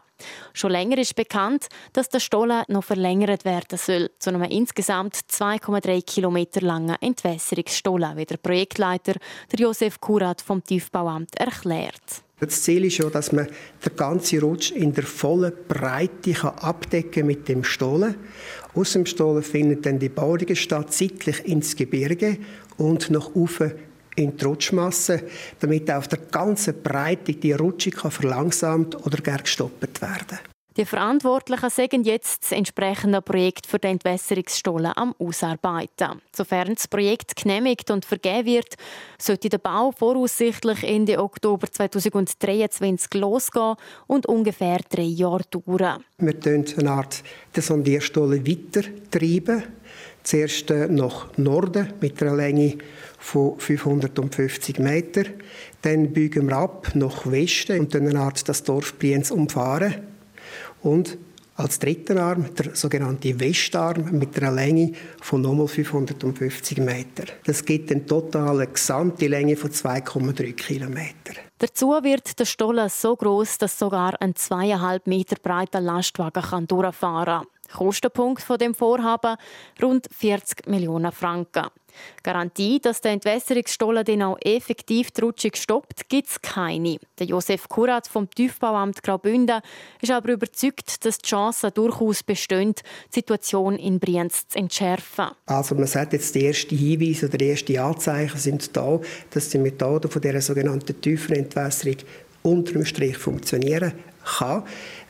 Schon 0.54 0.72
länger 0.72 0.98
ist 0.98 1.16
bekannt, 1.16 1.68
dass 1.94 2.10
der 2.10 2.20
Stollen 2.20 2.64
noch 2.68 2.84
verlängert 2.84 3.46
werden 3.46 3.78
soll, 3.78 4.10
zu 4.18 4.32
einem 4.32 4.44
insgesamt 4.44 5.16
2,3 5.16 6.04
Kilometer 6.04 6.62
langen 6.62 6.96
Entwässerungsstollen, 7.00 8.18
wie 8.18 8.26
der 8.26 8.38
Projektleiter 8.38 9.14
der 9.52 9.60
Josef 9.60 10.02
Kurat 10.02 10.42
vom 10.42 10.64
Tiefbauamt 10.64 11.36
erklärt. 11.36 12.23
Das 12.40 12.62
Ziel 12.62 12.86
ist 12.86 12.98
ja, 12.98 13.10
dass 13.10 13.32
man 13.32 13.48
den 13.86 13.96
ganzen 13.96 14.40
Rutsch 14.40 14.72
in 14.72 14.94
der 14.94 15.06
vollen 15.06 15.54
Breite 15.68 16.34
kann 16.34 16.58
abdecken 16.58 17.28
mit 17.28 17.48
dem 17.48 17.64
Stollen. 17.64 18.16
Aus 18.74 18.94
dem 18.94 19.06
Stollen 19.06 19.44
findet 19.44 19.86
dann 19.86 20.00
die 20.00 20.10
Bauung 20.10 20.54
statt, 20.56 20.94
seitlich 20.94 21.46
ins 21.46 21.76
Gebirge 21.76 22.38
und 22.78 23.10
nach 23.12 23.34
oben 23.34 23.72
in 24.16 24.36
die 24.36 24.46
Rutschmasse, 24.46 25.24
damit 25.60 25.90
auf 25.90 26.08
der 26.08 26.20
ganzen 26.20 26.82
Breite 26.82 27.34
die 27.34 27.54
Rutschung 27.54 28.12
verlangsamt 28.12 29.06
oder 29.06 29.18
gar 29.18 29.40
gestoppt 29.40 30.02
werden 30.02 30.28
kann. 30.28 30.53
Die 30.76 30.86
Verantwortlichen 30.86 31.70
sagen 31.70 32.04
jetzt 32.04 32.44
das 32.44 32.52
entsprechende 32.52 33.22
Projekt 33.22 33.68
für 33.68 33.78
den 33.78 33.92
Entwässerungsstollen 33.92 34.94
am 34.96 35.14
Ausarbeiten. 35.20 36.20
Sofern 36.36 36.74
das 36.74 36.88
Projekt 36.88 37.36
genehmigt 37.36 37.92
und 37.92 38.06
vergeben 38.06 38.48
wird, 38.48 38.74
sollte 39.20 39.50
der 39.50 39.60
Bau 39.60 39.92
voraussichtlich 39.92 40.84
Ende 40.84 41.20
Oktober 41.20 41.72
2023 41.72 43.14
losgehen 43.14 43.76
und 44.08 44.26
ungefähr 44.26 44.80
drei 44.90 45.04
Jahre 45.04 45.44
dauern. 45.52 46.04
Wir 46.18 46.40
treiben 46.40 46.66
eine 46.80 46.92
Art 46.92 47.22
der 47.56 47.62
Sondierstollen 47.62 48.48
weiter 48.48 48.82
treiben. 49.12 49.64
Zuerst 50.24 50.72
nach 50.72 51.38
Norden 51.38 51.94
mit 52.02 52.20
einer 52.24 52.36
Länge 52.36 52.78
von 53.20 53.60
550 53.60 54.80
Metern. 54.80 55.28
Dann 55.84 56.14
biegen 56.14 56.48
wir 56.48 56.58
ab 56.58 56.92
nach 56.96 57.30
Westen 57.30 57.80
und 57.80 57.94
dann 57.94 58.08
eine 58.08 58.22
Art 58.22 58.48
das 58.50 58.64
Dorf 58.64 58.98
Brienz 58.98 59.30
umfahren. 59.30 60.13
Und 60.84 61.18
als 61.56 61.80
dritten 61.80 62.18
Arm 62.18 62.54
der 62.56 62.76
sogenannte 62.76 63.40
Westarm 63.40 64.12
mit 64.12 64.38
einer 64.38 64.52
Länge 64.52 64.94
von 65.22 65.42
nochmal 65.42 65.68
550 65.68 66.80
Metern. 66.80 67.28
Das 67.46 67.64
gibt 67.64 67.92
eine 67.92 68.06
totale 68.06 68.68
gesamte 68.68 69.28
Länge 69.28 69.56
von 69.56 69.70
2,3 69.70 70.54
Kilometern. 70.54 71.38
Dazu 71.60 71.90
wird 71.90 72.40
der 72.40 72.46
Stollen 72.46 72.90
so 72.90 73.16
groß, 73.16 73.60
dass 73.60 73.78
sogar 73.78 74.20
ein 74.20 74.36
zweieinhalb 74.36 75.08
Meter 75.08 75.36
breiter 75.42 75.80
Lastwagen 75.80 76.68
durchfahren 76.68 77.44
kann. 77.44 77.48
Kostenpunkt 77.74 78.42
von 78.42 78.58
dem 78.58 78.74
Vorhaben 78.74 79.36
rund 79.82 80.08
40 80.12 80.68
Millionen 80.68 81.12
Franken. 81.12 81.68
Garantie, 82.24 82.80
dass 82.80 83.02
der 83.02 83.12
Entwässerungsstollen 83.12 84.06
dann 84.06 84.22
auch 84.24 84.38
effektiv 84.44 85.12
die 85.12 85.22
Rutschung 85.22 85.52
stoppt, 85.54 86.10
gibt 86.10 86.30
es 86.30 86.42
keine. 86.42 86.98
Der 87.20 87.28
Josef 87.28 87.68
Kurat 87.70 88.08
vom 88.08 88.30
Tiefbauamt 88.30 89.04
Graubünden 89.04 89.62
ist 90.02 90.12
aber 90.12 90.34
überzeugt, 90.34 91.06
dass 91.06 91.18
die 91.20 91.30
Chancen 91.30 91.72
durchaus 91.74 92.24
bestehen, 92.24 92.74
die 92.76 93.16
Situation 93.16 93.78
in 93.78 94.00
Brienz 94.00 94.48
zu 94.48 94.60
entschärfen. 94.60 95.28
Also 95.46 95.76
man 95.76 95.88
sagt 95.88 96.14
jetzt, 96.14 96.34
die 96.36 96.46
ersten 96.46 96.78
Hinweise 96.78 97.28
oder 97.28 97.38
die 97.38 97.48
ersten 97.48 97.78
Anzeichen 97.78 98.38
sind 98.38 98.76
da, 98.76 99.00
dass 99.32 99.50
die 99.50 99.58
Methode 99.58 100.08
von 100.08 100.22
dieser 100.22 100.42
sogenannten 100.42 101.00
tiefen 101.00 101.36
Entwässerung 101.36 101.98
unter 102.42 102.74
dem 102.74 102.86
Strich 102.86 103.18
funktionieren 103.18 103.94
kann. 104.38 104.64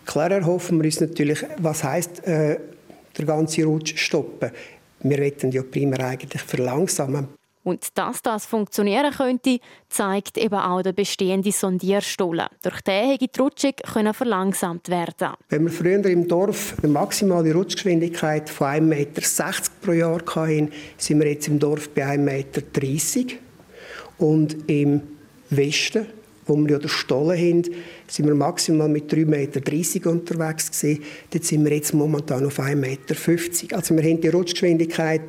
Klar 0.05 0.31
erhoffen 0.31 0.79
wir 0.79 0.85
uns 0.85 0.99
natürlich, 0.99 1.45
was 1.57 1.83
heißt 1.83 2.27
äh, 2.27 2.59
der 3.17 3.25
ganze 3.25 3.63
Rutsch 3.63 3.97
stoppen. 3.97 4.51
Wir 5.01 5.17
wollen 5.17 5.51
ja 5.51 5.63
primär 5.63 5.99
eigentlich 6.05 6.41
verlangsamen. 6.41 7.27
Und 7.63 7.97
dass 7.97 8.21
das 8.21 8.45
funktionieren 8.45 9.13
könnte, 9.13 9.59
zeigt 9.87 10.37
eben 10.37 10.55
auch 10.55 10.81
der 10.81 10.91
bestehende 10.91 11.51
Sondierstollen. 11.51 12.47
Durch 12.61 12.81
den 12.81 13.09
hätte 13.09 13.27
die 13.27 13.39
Rutschung 13.39 13.73
können 13.93 14.13
verlangsamt 14.13 14.89
werden 14.89 15.29
Wenn 15.47 15.63
wir 15.63 15.71
früher 15.71 16.05
im 16.05 16.27
Dorf 16.27 16.75
eine 16.83 16.91
maximale 16.91 17.53
Rutschgeschwindigkeit 17.53 18.49
von 18.49 18.67
1,60 18.67 18.81
Meter 18.81 19.53
pro 19.81 19.91
Jahr 19.93 20.21
hatten, 20.35 20.71
sind 20.97 21.19
wir 21.19 21.29
jetzt 21.31 21.47
im 21.47 21.57
Dorf 21.57 21.89
bei 21.89 22.03
1,30 22.03 22.17
Meter. 22.17 23.35
Und 24.17 24.69
im 24.69 25.01
Westen 25.49 26.07
wo 26.45 26.55
wir 26.57 26.71
ja 26.71 26.79
den 26.79 26.89
Stollen 26.89 27.37
haben, 27.37 27.75
sind 28.07 28.25
wir 28.25 28.35
maximal 28.35 28.89
mit 28.89 29.11
3,30 29.11 29.25
Meter 29.25 30.09
unterwegs 30.09 30.71
gewesen. 30.71 31.03
Dort 31.31 31.43
sind 31.43 31.65
wir 31.65 31.73
jetzt 31.73 31.93
momentan 31.93 32.45
auf 32.45 32.59
1,50 32.59 32.75
Meter. 32.75 33.75
Also 33.75 33.95
wir 33.95 34.03
haben 34.03 34.21
die 34.21 34.27
Rutschgeschwindigkeit 34.29 35.21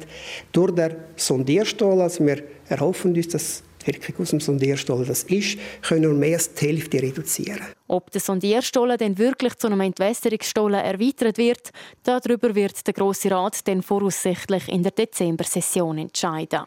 durch 0.53 0.73
den 0.73 0.95
Sondierstollen, 1.17 2.01
also 2.01 2.27
wir 2.27 2.43
erhoffen 2.69 3.15
uns, 3.15 3.29
dass 3.29 3.63
die 3.87 3.95
Wirkung 3.95 4.23
aus 4.23 4.31
dem 4.31 4.41
Sondierstollen 4.41 5.07
das 5.07 5.25
ist, 5.25 5.59
können 5.83 6.03
wir 6.03 6.11
mehr 6.11 6.37
als 6.37 6.55
die 6.55 6.67
Hälfte 6.67 7.03
reduzieren. 7.03 7.61
Ob 7.87 8.11
der 8.11 8.21
Sondierstollen 8.21 8.97
denn 8.99 9.19
wirklich 9.19 9.55
zu 9.57 9.67
einem 9.67 9.81
Entwässerungsstollen 9.81 10.81
erweitert 10.81 11.39
wird, 11.39 11.71
darüber 12.03 12.55
wird 12.55 12.87
der 12.87 12.95
Grosse 12.95 13.31
Rat 13.31 13.67
dann 13.69 13.83
voraussichtlich 13.83 14.69
in 14.69 14.83
der 14.83 14.93
Dezember-Session 14.93 15.99
entscheiden. 15.99 16.63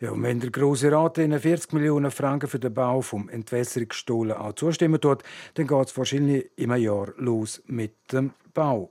Ja, 0.00 0.12
und 0.12 0.22
wenn 0.22 0.40
der 0.40 0.50
Grosse 0.50 0.92
Rat 0.92 1.16
den 1.16 1.38
40 1.38 1.72
Millionen 1.72 2.10
Franken 2.10 2.48
für 2.48 2.58
den 2.58 2.72
Bau 2.72 3.00
vom 3.00 3.28
Entwässerungsstollen 3.28 4.36
auch 4.36 4.54
zustimmen 4.54 5.00
tut, 5.00 5.22
dann 5.54 5.66
geht 5.66 5.86
es 5.88 5.96
wahrscheinlich 5.96 6.50
im 6.56 6.74
Jahr 6.74 7.12
los 7.16 7.62
mit 7.66 7.94
dem 8.12 8.32
Bau. 8.54 8.88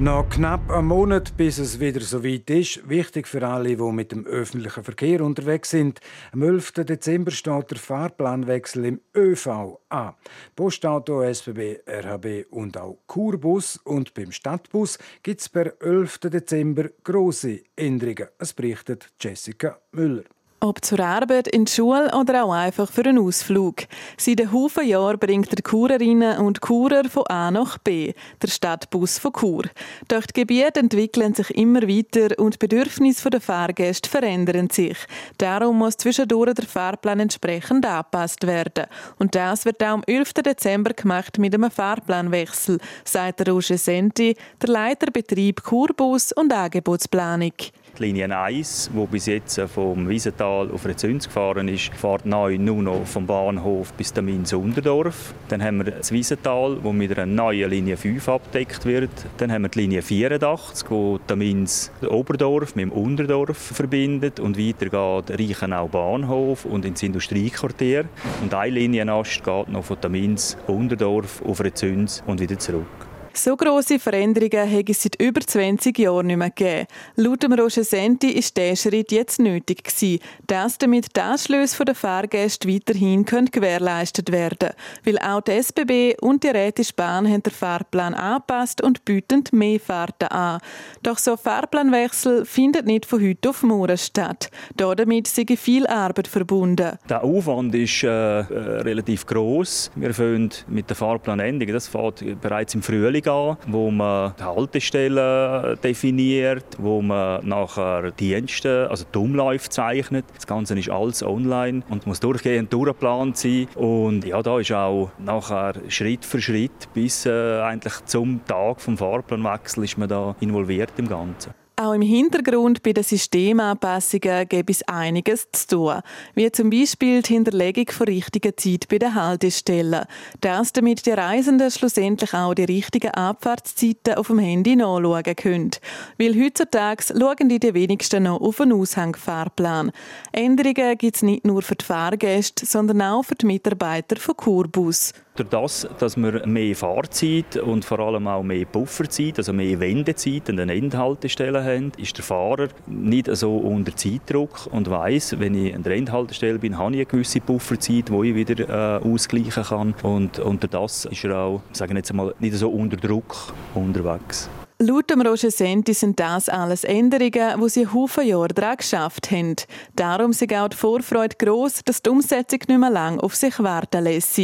Noch 0.00 0.28
knapp 0.28 0.70
einen 0.70 0.86
Monat, 0.86 1.36
bis 1.36 1.58
es 1.58 1.80
wieder 1.80 2.00
so 2.00 2.22
weit 2.22 2.48
ist. 2.50 2.88
Wichtig 2.88 3.26
für 3.26 3.44
alle, 3.44 3.76
die 3.76 3.92
mit 3.92 4.12
dem 4.12 4.26
öffentlichen 4.26 4.84
Verkehr 4.84 5.20
unterwegs 5.20 5.70
sind. 5.70 5.98
Am 6.30 6.42
11. 6.42 6.84
Dezember 6.84 7.32
steht 7.32 7.72
der 7.72 7.78
Fahrplanwechsel 7.78 8.84
im 8.84 9.00
ÖV 9.12 9.80
an. 9.88 10.14
Postauto, 10.54 11.22
SBB, 11.22 11.80
RHB 11.88 12.46
und 12.50 12.78
auch 12.78 12.98
Kurbus. 13.08 13.80
Und 13.82 14.14
beim 14.14 14.30
Stadtbus 14.30 15.00
gibt 15.24 15.40
es 15.40 15.48
per 15.48 15.72
11. 15.82 16.18
Dezember 16.20 16.90
große 17.02 17.62
Änderungen. 17.74 18.28
Es 18.38 18.52
berichtet 18.52 19.10
Jessica 19.20 19.80
Müller. 19.90 20.22
Ob 20.60 20.84
zur 20.84 20.98
Arbeit, 20.98 21.46
in 21.46 21.66
die 21.66 21.72
Schule 21.72 22.12
oder 22.12 22.44
auch 22.44 22.52
einfach 22.52 22.90
für 22.90 23.04
einen 23.04 23.20
Ausflug. 23.20 23.84
Seit 24.16 24.40
einem 24.40 24.52
Haufen 24.52 24.88
Jahren 24.88 25.16
bringt 25.16 25.52
der 25.52 25.62
Kurerinnen 25.62 26.38
und 26.38 26.60
Kurer 26.60 27.04
von 27.08 27.28
A 27.28 27.52
nach 27.52 27.78
B, 27.78 28.12
der 28.42 28.48
Stadtbus 28.48 29.20
von 29.20 29.32
Chur. 29.34 29.62
Doch 30.08 30.26
die 30.26 30.32
Gebiete 30.32 30.80
entwickeln 30.80 31.32
sich 31.32 31.50
immer 31.56 31.82
weiter 31.82 32.36
und 32.40 32.54
die 32.54 32.66
Bedürfnisse 32.66 33.30
der 33.30 33.40
Fahrgäste 33.40 34.10
verändern 34.10 34.68
sich. 34.68 34.96
Darum 35.38 35.78
muss 35.78 35.96
zwischendurch 35.96 36.54
der 36.54 36.66
Fahrplan 36.66 37.20
entsprechend 37.20 37.86
angepasst 37.86 38.44
werden. 38.44 38.86
Und 39.16 39.36
das 39.36 39.64
wird 39.64 39.80
auch 39.84 39.90
am 39.90 40.02
11. 40.08 40.34
Dezember 40.34 40.92
gemacht 40.92 41.38
mit 41.38 41.54
einem 41.54 41.70
Fahrplanwechsel, 41.70 42.80
sagt 43.04 43.48
Roger 43.48 43.78
Senti, 43.78 44.34
der 44.60 44.70
Leiter 44.70 45.12
Betrieb 45.12 45.62
Kurbus 45.62 46.32
und 46.32 46.52
Angebotsplanung. 46.52 47.52
Die 47.98 48.04
Linie 48.04 48.38
1, 48.38 48.90
die 48.94 49.06
bis 49.06 49.26
jetzt 49.26 49.60
vom 49.74 50.08
Wiesental 50.08 50.70
auf 50.70 50.86
Rezüns 50.86 51.26
gefahren 51.26 51.66
ist, 51.66 51.92
fährt 51.94 52.26
neu 52.26 52.56
nur 52.56 52.80
noch 52.80 53.04
vom 53.04 53.26
Bahnhof 53.26 53.92
bis 53.94 54.12
Tamins 54.12 54.52
Unterdorf. 54.52 55.34
Dann 55.48 55.64
haben 55.64 55.78
wir 55.78 55.90
das 55.90 56.12
Wiesental, 56.12 56.78
das 56.80 56.92
mit 56.92 57.18
einer 57.18 57.26
neuen 57.26 57.68
Linie 57.68 57.96
5 57.96 58.28
abdeckt 58.28 58.84
wird. 58.84 59.10
Dann 59.38 59.50
haben 59.50 59.62
wir 59.62 59.68
die 59.68 59.80
Linie 59.80 60.02
84, 60.02 60.88
die 60.88 61.16
Tamins 61.26 61.90
Oberdorf 62.08 62.76
mit 62.76 62.84
dem 62.84 62.92
Unterdorf 62.92 63.58
verbindet 63.58 64.38
und 64.38 64.56
weiter 64.56 65.24
geht 65.24 65.40
Reichenau 65.40 65.88
Bahnhof 65.88 66.66
und 66.66 66.84
ins 66.84 67.02
Industriequartier. 67.02 68.04
Und 68.42 68.54
eine 68.54 68.74
Linienast 68.74 69.42
geht 69.42 69.68
noch 69.70 69.84
von 69.84 70.00
Tamins 70.00 70.56
Unterdorf 70.68 71.42
auf 71.44 71.60
Rezüns 71.60 72.22
und 72.28 72.38
wieder 72.38 72.60
zurück. 72.60 73.07
So 73.38 73.56
grosse 73.56 74.00
Veränderungen 74.00 74.66
hätte 74.66 74.90
es 74.90 75.04
seit 75.04 75.22
über 75.22 75.40
20 75.40 75.96
Jahren 75.96 76.26
nicht 76.26 76.38
mehr 76.38 76.50
gegeben. 76.50 76.88
Laut 77.14 77.40
dem 77.44 77.52
Roger 77.52 77.84
Senti 77.84 78.30
ist 78.32 78.56
dieser 78.56 78.74
Schritt 78.74 79.12
jetzt 79.12 79.38
nötig 79.38 79.84
gewesen, 79.84 80.18
dass 80.48 80.76
damit 80.76 81.16
die 81.16 81.20
Anschlüsse 81.20 81.84
der 81.84 81.94
Fahrgäste 81.94 82.68
weiterhin 82.68 83.24
gewährleistet 83.24 84.32
werden 84.32 84.58
können. 84.58 84.74
Weil 85.04 85.18
auch 85.18 85.40
die 85.40 85.52
SBB 85.52 86.16
und 86.20 86.42
die 86.42 86.48
Rätische 86.48 86.92
Bahn 86.94 87.28
haben 87.28 87.44
den 87.44 87.52
Fahrplan 87.52 88.14
angepasst 88.14 88.82
und 88.82 89.04
bieten 89.04 89.44
mehr 89.52 89.78
Fahrten 89.78 90.26
an. 90.28 90.58
Doch 91.04 91.18
so 91.18 91.32
ein 91.32 91.38
Fahrplanwechsel 91.38 92.44
findet 92.44 92.86
nicht 92.86 93.06
von 93.06 93.22
heute 93.22 93.50
auf 93.50 93.62
morgen 93.62 93.98
statt. 93.98 94.50
Damit 94.74 95.28
sei 95.28 95.44
viel 95.56 95.86
Arbeit 95.86 96.26
verbunden. 96.26 96.98
Der 97.08 97.22
Aufwand 97.22 97.72
ist 97.76 98.02
äh, 98.02 98.08
äh 98.08 98.42
relativ 98.80 99.24
groß. 99.26 99.92
Wir 99.94 100.12
fangen 100.12 100.50
mit 100.66 100.90
der 100.90 100.96
Fahrplanänderung. 100.96 101.72
Das 101.72 101.86
fängt 101.86 102.40
bereits 102.40 102.74
im 102.74 102.82
Frühling 102.82 103.27
an, 103.28 103.56
wo 103.66 103.90
man 103.90 104.34
die 104.38 104.42
Haltestellen 104.42 105.78
definiert, 105.82 106.64
wo 106.78 107.02
man 107.02 107.46
nachher 107.46 108.10
Dienste, 108.12 108.88
also 108.90 109.04
die 109.12 109.18
Umläufe 109.18 109.68
zeichnet. 109.68 110.24
Das 110.34 110.46
Ganze 110.46 110.78
ist 110.78 110.90
alles 110.90 111.22
online 111.22 111.82
und 111.88 112.06
muss 112.06 112.20
durchgehend 112.20 112.72
durchgeplant 112.72 113.36
sein. 113.36 113.68
Und 113.74 114.24
ja, 114.24 114.42
da 114.42 114.58
ist 114.58 114.72
auch 114.72 115.10
nachher 115.18 115.74
Schritt 115.88 116.24
für 116.24 116.40
Schritt 116.40 116.92
bis 116.94 117.26
äh, 117.26 117.60
eigentlich 117.60 118.04
zum 118.06 118.44
Tag 118.46 118.80
vom 118.80 118.96
Fahrplanwechsel 118.96 119.84
ist 119.84 119.98
man 119.98 120.08
da 120.08 120.34
involviert 120.40 120.92
im 120.96 121.08
Ganzen. 121.08 121.52
Auch 121.80 121.92
im 121.92 122.02
Hintergrund 122.02 122.82
bei 122.82 122.92
den 122.92 123.04
Systemanpassungen 123.04 124.48
gibt 124.48 124.68
es 124.68 124.82
einiges 124.88 125.46
zu 125.52 125.66
tun, 125.68 126.00
wie 126.34 126.50
zum 126.50 126.70
Beispiel 126.70 127.22
die 127.22 127.34
Hinterlegung 127.34 127.86
von 127.92 128.08
richtiger 128.08 128.56
Zeit 128.56 128.88
bei 128.88 128.98
den 128.98 129.14
Haltestellen. 129.14 130.04
Das, 130.40 130.72
damit 130.72 131.06
die 131.06 131.12
Reisenden 131.12 131.70
schlussendlich 131.70 132.34
auch 132.34 132.54
die 132.54 132.64
richtigen 132.64 133.12
Abfahrtszeiten 133.12 134.14
auf 134.14 134.26
dem 134.26 134.40
Handy 134.40 134.74
nachschauen 134.74 135.36
können. 135.36 135.70
Weil 136.18 136.34
heutzutage 136.34 137.04
schauen 137.16 137.48
die, 137.48 137.60
die 137.60 137.74
wenigsten 137.74 138.24
noch 138.24 138.40
auf 138.40 138.60
einen 138.60 138.72
Aushangfahrplan. 138.72 139.92
Änderungen 140.32 140.98
gibt 140.98 141.14
es 141.14 141.22
nicht 141.22 141.46
nur 141.46 141.62
für 141.62 141.76
die 141.76 141.84
Fahrgäste, 141.84 142.66
sondern 142.66 143.02
auch 143.02 143.22
für 143.22 143.36
die 143.36 143.46
Mitarbeiter 143.46 144.16
von 144.16 144.36
Kurbus. 144.36 145.12
Durch 145.38 145.50
das, 145.50 145.88
dass 146.00 146.16
wir 146.16 146.44
mehr 146.48 146.74
Fahrzeit 146.74 147.58
und 147.58 147.84
vor 147.84 148.00
allem 148.00 148.26
auch 148.26 148.42
mehr 148.42 148.64
Pufferzeit, 148.64 149.38
also 149.38 149.52
mehr 149.52 149.78
Wendezeit 149.78 150.50
an 150.50 150.56
den 150.56 150.68
Endhaltestellen 150.68 151.64
haben, 151.64 151.92
ist 151.96 152.16
der 152.16 152.24
Fahrer 152.24 152.66
nicht 152.88 153.28
so 153.36 153.56
unter 153.56 153.94
Zeitdruck 153.94 154.66
und 154.72 154.90
weiß, 154.90 155.38
wenn 155.38 155.54
ich 155.54 155.76
an 155.76 155.84
der 155.84 155.94
Endhaltestelle 155.94 156.58
bin, 156.58 156.76
habe 156.76 156.90
ich 156.94 156.98
eine 156.98 157.06
gewisse 157.06 157.40
Pufferzeit, 157.40 158.10
wo 158.10 158.24
ich 158.24 158.34
wieder 158.34 158.98
äh, 158.98 159.04
ausgleichen 159.04 159.62
kann. 159.62 159.94
Und 160.02 160.40
unter 160.40 160.66
das 160.66 161.04
ist 161.04 161.22
er 161.22 161.38
auch, 161.38 161.62
sagen 161.70 161.94
jetzt 161.94 162.12
mal, 162.12 162.34
nicht 162.40 162.56
so 162.56 162.68
unter 162.68 162.96
Druck 162.96 163.36
unterwegs. 163.76 164.50
Laut 164.80 165.10
dem 165.10 165.22
Roger 165.22 165.50
Senti 165.50 165.92
sind 165.92 166.20
das 166.20 166.48
alles 166.48 166.84
Änderungen, 166.84 167.60
die 167.60 167.68
sie 167.68 167.88
Haufen 167.88 168.24
Jahre 168.24 168.54
daran 168.54 168.76
geschafft 168.76 169.28
haben. 169.32 169.56
Darum 169.96 170.30
ist 170.30 170.52
auch 170.52 170.68
die 170.68 170.76
Vorfreude 170.76 171.34
gross, 171.36 171.80
dass 171.84 172.00
die 172.00 172.10
Umsetzung 172.10 172.60
nicht 172.68 172.78
mehr 172.78 172.88
lang 172.88 173.18
auf 173.18 173.34
sich 173.34 173.58
warten 173.58 174.04
lässt. 174.04 174.40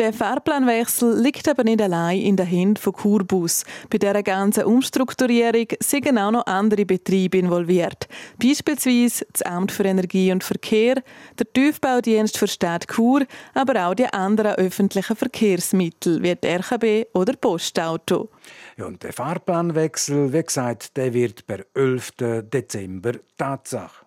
Der 0.00 0.12
Fahrplanwechsel 0.12 1.22
liegt 1.22 1.48
aber 1.48 1.62
nicht 1.62 1.80
allein 1.80 2.20
in 2.20 2.36
den 2.36 2.46
Händen 2.46 2.78
von 2.78 2.94
Kurbus. 2.94 3.62
Bei 3.88 3.98
dieser 3.98 4.24
ganzen 4.24 4.64
Umstrukturierung 4.64 5.68
sind 5.78 6.18
auch 6.18 6.32
noch 6.32 6.46
andere 6.46 6.84
Betriebe 6.84 7.38
involviert. 7.38 8.08
Beispielsweise 8.42 9.24
das 9.32 9.42
Amt 9.42 9.70
für 9.70 9.84
Energie 9.84 10.32
und 10.32 10.42
Verkehr, 10.42 11.00
der 11.38 11.52
Tiefbaudienst 11.52 12.38
für 12.38 12.48
Stadt 12.48 12.88
Chur, 12.88 13.24
aber 13.54 13.86
auch 13.86 13.94
die 13.94 14.12
anderen 14.12 14.56
öffentlichen 14.56 15.14
Verkehrsmittel 15.14 16.24
wie 16.24 16.34
die 16.34 16.48
RKB 16.48 17.06
oder 17.14 17.34
Postauto. 17.34 18.30
Und 18.78 19.02
der 19.02 19.12
Fahrplanwechsel, 19.12 20.32
wie 20.32 20.42
gesagt, 20.42 20.96
der 20.96 21.12
wird 21.14 21.46
per 21.46 21.64
11. 21.74 22.12
Dezember 22.50 23.12
Tatsache. 23.36 24.04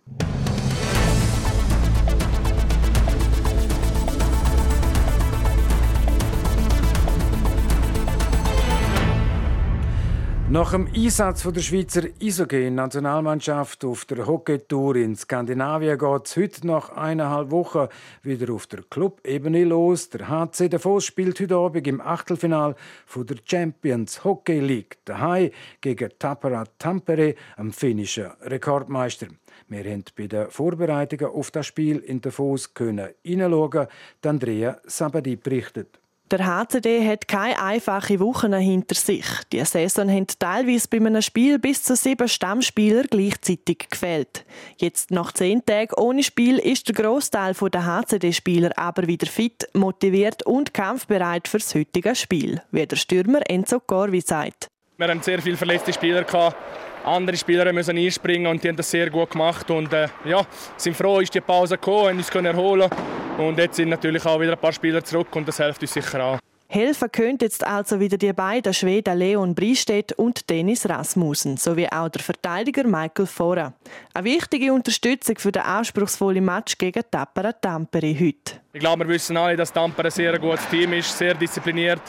Nach 10.51 10.71
dem 10.71 10.87
Einsatz 10.87 11.43
der 11.43 11.61
Schweizer 11.61 12.05
Eishockey-Nationalmannschaft 12.19 13.85
auf 13.85 14.05
der 14.05 14.25
Hockeytour 14.25 14.95
in 14.95 15.15
Skandinavien 15.15 15.95
geht 15.95 16.25
es 16.25 16.37
heute 16.37 16.65
nach 16.65 16.89
eineinhalb 16.89 17.51
Wochen 17.51 17.87
wieder 18.23 18.51
auf 18.51 18.65
der 18.65 18.81
Clubebene 18.81 19.63
los. 19.63 20.09
Der 20.09 20.27
HC 20.27 20.69
Davos 20.69 21.05
spielt 21.05 21.39
heute 21.39 21.55
Abend 21.55 21.85
im 21.85 22.01
Achtelfinal 22.01 22.75
der 23.15 23.35
Champions 23.45 24.23
Hockey 24.23 24.59
League 24.59 24.97
daheim 25.05 25.51
gegen 25.81 26.09
Tappara 26.17 26.63
Tampere, 26.79 27.35
am 27.55 27.71
finnischen 27.71 28.31
Rekordmeister. 28.41 29.27
Wir 29.67 29.83
haben 29.83 30.05
bei 30.17 30.25
den 30.25 30.49
Vorbereitungen 30.49 31.31
auf 31.31 31.51
das 31.51 31.67
Spiel 31.67 31.97
in 31.99 32.21
Davos 32.21 32.73
können 32.73 33.09
hineinschauen. 33.21 33.85
Andrea 34.25 34.79
Sabadi 34.87 35.35
berichtet. 35.35 35.99
Der 36.31 36.45
HCD 36.45 37.09
hat 37.09 37.27
keine 37.27 37.59
einfache 37.59 38.19
Wochen 38.19 38.53
hinter 38.53 38.93
sich. 38.93 39.25
Die 39.51 39.65
Saison 39.65 40.11
haben 40.11 40.27
teilweise 40.27 40.87
bei 40.87 40.97
einem 40.97 41.23
Spiel 41.23 41.57
bis 41.57 41.81
zu 41.81 41.95
sieben 41.95 42.27
Stammspieler 42.27 43.01
gleichzeitig 43.09 43.87
gefehlt. 43.89 44.45
Jetzt 44.77 45.09
nach 45.09 45.31
zehn 45.31 45.65
Tagen 45.65 45.95
ohne 45.97 46.21
Spiel 46.21 46.59
ist 46.59 46.87
der 46.87 46.93
Großteil 46.93 47.55
der 47.73 47.85
HCD-Spieler 47.85 48.77
aber 48.77 49.07
wieder 49.07 49.25
fit, 49.25 49.67
motiviert 49.73 50.43
und 50.45 50.71
kampfbereit 50.71 51.47
für 51.47 51.57
das 51.57 51.73
heutige 51.73 52.13
Spiel, 52.13 52.61
wie 52.69 52.85
der 52.85 52.95
Stürmer 52.95 53.41
Enzo 53.49 53.79
Corvi 53.79 54.21
sagt. 54.21 54.67
Wir 54.97 55.07
haben 55.07 55.23
sehr 55.23 55.41
viele 55.41 55.57
verletzte 55.57 55.93
Spieler 55.93 56.25
andere 57.03 57.37
Spieler 57.37 57.71
müssen 57.73 57.97
einspringen 57.97 58.47
und 58.47 58.63
die 58.63 58.69
haben 58.69 58.75
das 58.75 58.89
sehr 58.89 59.09
gut 59.09 59.31
gemacht 59.31 59.69
und 59.71 59.91
äh, 59.93 60.07
ja, 60.25 60.45
sind 60.77 60.95
froh, 60.95 61.19
ist 61.19 61.33
die 61.33 61.41
Pause 61.41 61.75
gekommen, 61.75 62.09
haben 62.09 62.17
uns 62.17 62.29
können 62.29 62.55
erholen 62.55 62.89
und 63.37 63.57
jetzt 63.57 63.75
sind 63.75 63.89
natürlich 63.89 64.25
auch 64.25 64.39
wieder 64.39 64.53
ein 64.53 64.59
paar 64.59 64.73
Spieler 64.73 65.03
zurück 65.03 65.35
und 65.35 65.47
das 65.47 65.57
hilft 65.57 65.81
uns 65.81 65.93
sicher 65.93 66.23
auch. 66.23 66.39
Helfen 66.71 67.11
können 67.11 67.39
jetzt 67.41 67.65
also 67.65 67.99
wieder 67.99 68.17
die 68.17 68.31
beiden 68.31 68.75
Schweden 68.75 69.17
Leon 69.17 69.55
Bristedt 69.55 70.13
und 70.13 70.47
Dennis 70.51 70.87
Rasmussen, 70.87 71.57
sowie 71.57 71.87
auch 71.89 72.09
der 72.09 72.21
Verteidiger 72.21 72.83
Michael 72.83 73.25
Fora. 73.25 73.73
Eine 74.13 74.25
wichtige 74.25 74.71
Unterstützung 74.71 75.39
für 75.39 75.51
den 75.51 75.63
anspruchsvollen 75.63 76.45
Match 76.45 76.77
gegen 76.77 77.01
Tappara 77.09 77.53
Tampere 77.53 78.13
heute. 78.13 78.61
Ich 78.71 78.79
glaube, 78.81 79.07
wir 79.07 79.15
wissen 79.15 79.35
alle, 79.35 79.57
dass 79.57 79.73
Tampere 79.73 80.09
ein 80.09 80.11
sehr 80.11 80.37
gutes 80.37 80.67
Team 80.69 80.93
ist, 80.93 81.17
sehr 81.17 81.33
diszipliniert, 81.33 82.03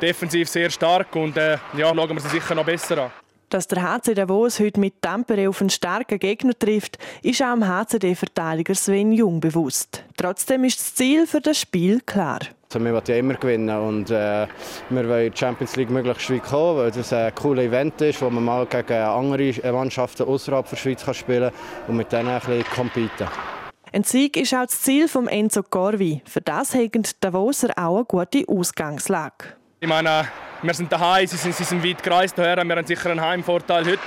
defensiv 0.00 0.48
sehr 0.48 0.70
stark 0.70 1.14
und 1.14 1.36
äh, 1.36 1.58
ja, 1.76 1.94
schauen 1.94 2.14
wir 2.14 2.20
sie 2.20 2.28
sicher 2.30 2.54
noch 2.54 2.64
besser 2.64 2.96
an. 2.96 3.25
Dass 3.48 3.68
der 3.68 3.82
HC 3.82 4.14
Davos 4.14 4.58
heute 4.58 4.80
mit 4.80 5.00
Tampere 5.00 5.48
auf 5.48 5.60
einen 5.60 5.70
starken 5.70 6.18
Gegner 6.18 6.58
trifft, 6.58 6.98
ist 7.22 7.40
auch 7.42 7.54
dem 7.54 7.68
HCD-Verteidiger 7.68 8.74
Sven 8.74 9.12
Jung 9.12 9.38
bewusst. 9.38 10.02
Trotzdem 10.16 10.64
ist 10.64 10.80
das 10.80 10.94
Ziel 10.96 11.28
für 11.28 11.40
das 11.40 11.60
Spiel 11.60 12.00
klar. 12.00 12.40
Also 12.68 12.84
wir 12.84 12.92
wollen 12.92 13.04
ja 13.06 13.16
immer 13.16 13.34
gewinnen 13.34 13.78
und 13.78 14.10
äh, 14.10 14.48
wir 14.90 15.08
wollen 15.08 15.30
die 15.30 15.38
Champions 15.38 15.76
League 15.76 15.90
möglichst 15.90 16.28
weit 16.28 16.42
kommen, 16.42 16.78
weil 16.78 16.90
das 16.90 17.12
ein 17.12 17.32
cooles 17.36 17.66
Event 17.66 18.00
ist, 18.00 18.20
wo 18.20 18.28
man 18.28 18.44
mal 18.44 18.66
gegen 18.66 18.94
andere 18.94 19.72
Mannschaften 19.72 20.24
außerhalb 20.24 20.68
der 20.68 20.76
Schweiz 20.76 21.04
kann 21.04 21.14
spielen 21.14 21.52
kann 21.52 21.86
und 21.86 21.96
mit 21.96 22.10
denen 22.10 22.28
ein 22.28 22.40
bisschen 22.40 22.64
competen. 22.64 23.28
Ein 23.92 24.02
Sieg 24.02 24.36
ist 24.36 24.52
auch 24.54 24.66
das 24.66 24.82
Ziel 24.82 25.06
von 25.06 25.28
Enzo 25.28 25.62
Corvi. 25.62 26.20
Für 26.24 26.40
das 26.40 26.74
haben 26.74 27.02
Davoser 27.20 27.70
auch 27.76 27.98
eine 27.98 28.04
gute 28.06 28.44
Ausgangslage. 28.48 29.54
Ich 29.86 29.88
meine, 29.88 30.26
wir 30.62 30.74
sind 30.74 30.90
daheim, 30.90 31.28
sie 31.28 31.36
sind, 31.36 31.54
sie 31.54 31.62
sind 31.62 31.84
weit 31.84 32.02
gereist 32.02 32.36
daher, 32.36 32.56
wir 32.64 32.74
haben 32.74 32.84
sicher 32.84 33.08
einen 33.08 33.20
Heimvorteil 33.20 33.84
heute. 33.84 34.00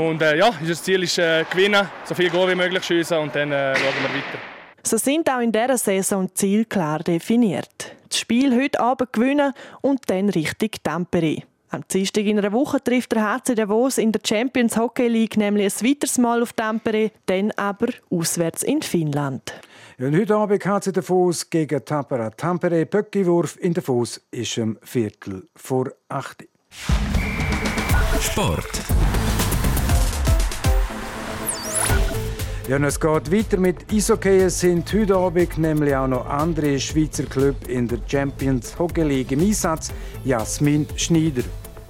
Und 0.00 0.22
äh, 0.22 0.36
ja, 0.36 0.52
das 0.64 0.80
Ziel 0.80 1.02
ist 1.02 1.18
äh, 1.18 1.44
gewinnen, 1.50 1.88
so 2.04 2.14
viel 2.14 2.30
Goal 2.30 2.48
wie 2.50 2.54
möglich 2.54 2.84
schiessen 2.84 3.18
und 3.18 3.34
dann 3.34 3.50
äh, 3.50 3.74
schauen 3.74 3.94
wir 4.00 4.10
weiter. 4.10 4.38
So 4.84 4.96
sind 4.96 5.28
auch 5.28 5.40
in 5.40 5.50
dieser 5.50 5.76
Saison 5.76 6.32
Ziel 6.32 6.66
klar 6.66 7.00
definiert. 7.00 7.96
Das 8.08 8.20
Spiel 8.20 8.54
heute 8.54 8.78
Abend 8.78 9.12
gewinnen 9.12 9.52
und 9.80 10.08
dann 10.08 10.28
richtig 10.28 10.84
Tampere. 10.84 11.38
Am 11.74 11.82
Dienstag 11.92 12.24
in 12.24 12.38
einer 12.38 12.52
Woche 12.52 12.80
trifft 12.80 13.10
der 13.10 13.34
HC 13.34 13.56
Davos 13.56 13.98
in 13.98 14.12
der 14.12 14.20
Champions 14.24 14.76
Hockey 14.76 15.08
League 15.08 15.36
nämlich 15.36 15.74
ein 15.74 15.88
weiteres 15.88 16.18
Mal 16.18 16.40
auf 16.40 16.52
Tampere, 16.52 17.10
dann 17.26 17.50
aber 17.56 17.88
auswärts 18.10 18.62
in 18.62 18.80
Finnland. 18.80 19.52
Und 19.98 20.16
heute 20.16 20.36
Abend 20.36 20.84
sie 20.84 20.92
Davos 20.92 21.50
gegen 21.50 21.84
Tampere. 21.84 22.30
Tampere 22.36 22.86
Böckiwurf 22.86 23.58
in 23.60 23.74
Davos 23.74 24.20
ist 24.30 24.56
um 24.58 24.78
Viertel 24.82 25.48
vor 25.56 25.90
acht. 26.08 26.44
Sport. 28.20 28.70
Ja, 32.66 32.76
und 32.76 32.84
es 32.84 32.98
geht 32.98 33.30
weiter 33.30 33.58
mit 33.58 33.92
Eishockey. 33.92 34.38
Es 34.38 34.60
sind 34.60 34.90
heute 34.90 35.16
Abend 35.16 35.58
nämlich 35.58 35.94
auch 35.94 36.08
noch 36.08 36.24
andere 36.24 36.80
Schweizer 36.80 37.24
Clubs 37.24 37.68
in 37.68 37.86
der 37.86 37.98
Champions 38.06 38.78
Hockey 38.78 39.02
League 39.02 39.32
im 39.32 39.40
Einsatz. 39.40 39.92
Jasmin 40.24 40.86
Schneider. 40.96 41.42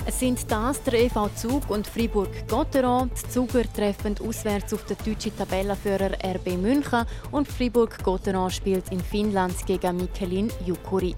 Es 0.05 0.19
sind 0.19 0.51
das 0.51 0.83
der 0.83 1.05
EV 1.05 1.31
Zug 1.37 1.71
und 1.71 1.87
Fribourg-Gotteron. 1.87 3.09
Die 3.09 3.31
Zuger 3.31 3.63
treffen 3.73 4.17
auswärts 4.27 4.75
auf 4.75 4.85
den 4.85 4.97
deutschen 5.07 5.37
Tabellenführer 5.37 6.11
RB 6.23 6.57
München 6.61 7.07
und 7.31 7.47
Fribourg-Gotteron 7.47 8.51
spielt 8.51 8.91
in 8.91 9.01
Finnland 9.01 9.55
gegen 9.67 9.97
Mikelin 9.97 10.51
Jukurit. 10.67 11.17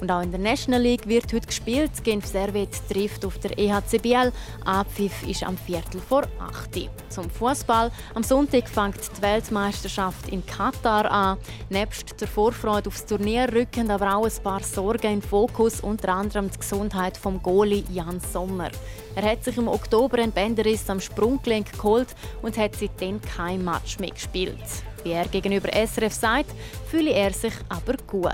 Und 0.00 0.12
auch 0.12 0.22
in 0.22 0.30
der 0.30 0.40
National 0.40 0.80
League 0.80 1.08
wird 1.08 1.32
heute 1.32 1.46
gespielt. 1.46 1.90
Genf 2.04 2.24
Servet 2.26 2.70
trifft 2.88 3.24
auf 3.24 3.38
der 3.38 3.58
EHCBL. 3.58 4.32
Abpfiff 4.64 5.26
ist 5.26 5.42
am 5.42 5.56
Viertel 5.56 6.00
vor 6.00 6.22
8 6.38 6.88
Zum 7.08 7.28
Fußball. 7.28 7.90
Am 8.14 8.22
Sonntag 8.22 8.68
fängt 8.68 9.00
die 9.16 9.22
Weltmeisterschaft 9.22 10.28
in 10.28 10.46
Katar 10.46 11.10
an. 11.10 11.38
Nebst 11.68 12.20
der 12.20 12.28
Vorfreude 12.28 12.88
aufs 12.88 13.06
Turnier 13.06 13.52
rücken 13.52 13.90
aber 13.90 14.14
auch 14.14 14.24
ein 14.24 14.42
paar 14.42 14.62
Sorgen 14.62 15.20
den 15.20 15.22
Fokus, 15.22 15.80
unter 15.80 16.14
anderem 16.14 16.50
die 16.50 16.58
Gesundheit 16.58 17.16
vom 17.16 17.42
Goalie 17.42 17.84
Jan 17.90 18.20
Sommer. 18.20 18.70
Er 19.16 19.32
hat 19.32 19.42
sich 19.42 19.56
im 19.56 19.66
Oktober 19.66 20.18
einen 20.18 20.32
Bänderriss 20.32 20.88
am 20.88 21.00
Sprunggelenk 21.00 21.72
geholt 21.72 22.14
und 22.42 22.56
hat 22.56 22.76
seitdem 22.76 23.20
kein 23.20 23.64
Match 23.64 23.98
mehr 23.98 24.10
gespielt. 24.10 24.62
Wie 25.02 25.10
er 25.10 25.26
gegenüber 25.26 25.70
SRF 25.72 26.12
sagt, 26.12 26.52
fühle 26.88 27.10
er 27.10 27.32
sich 27.32 27.54
aber 27.68 27.94
gut. 28.06 28.32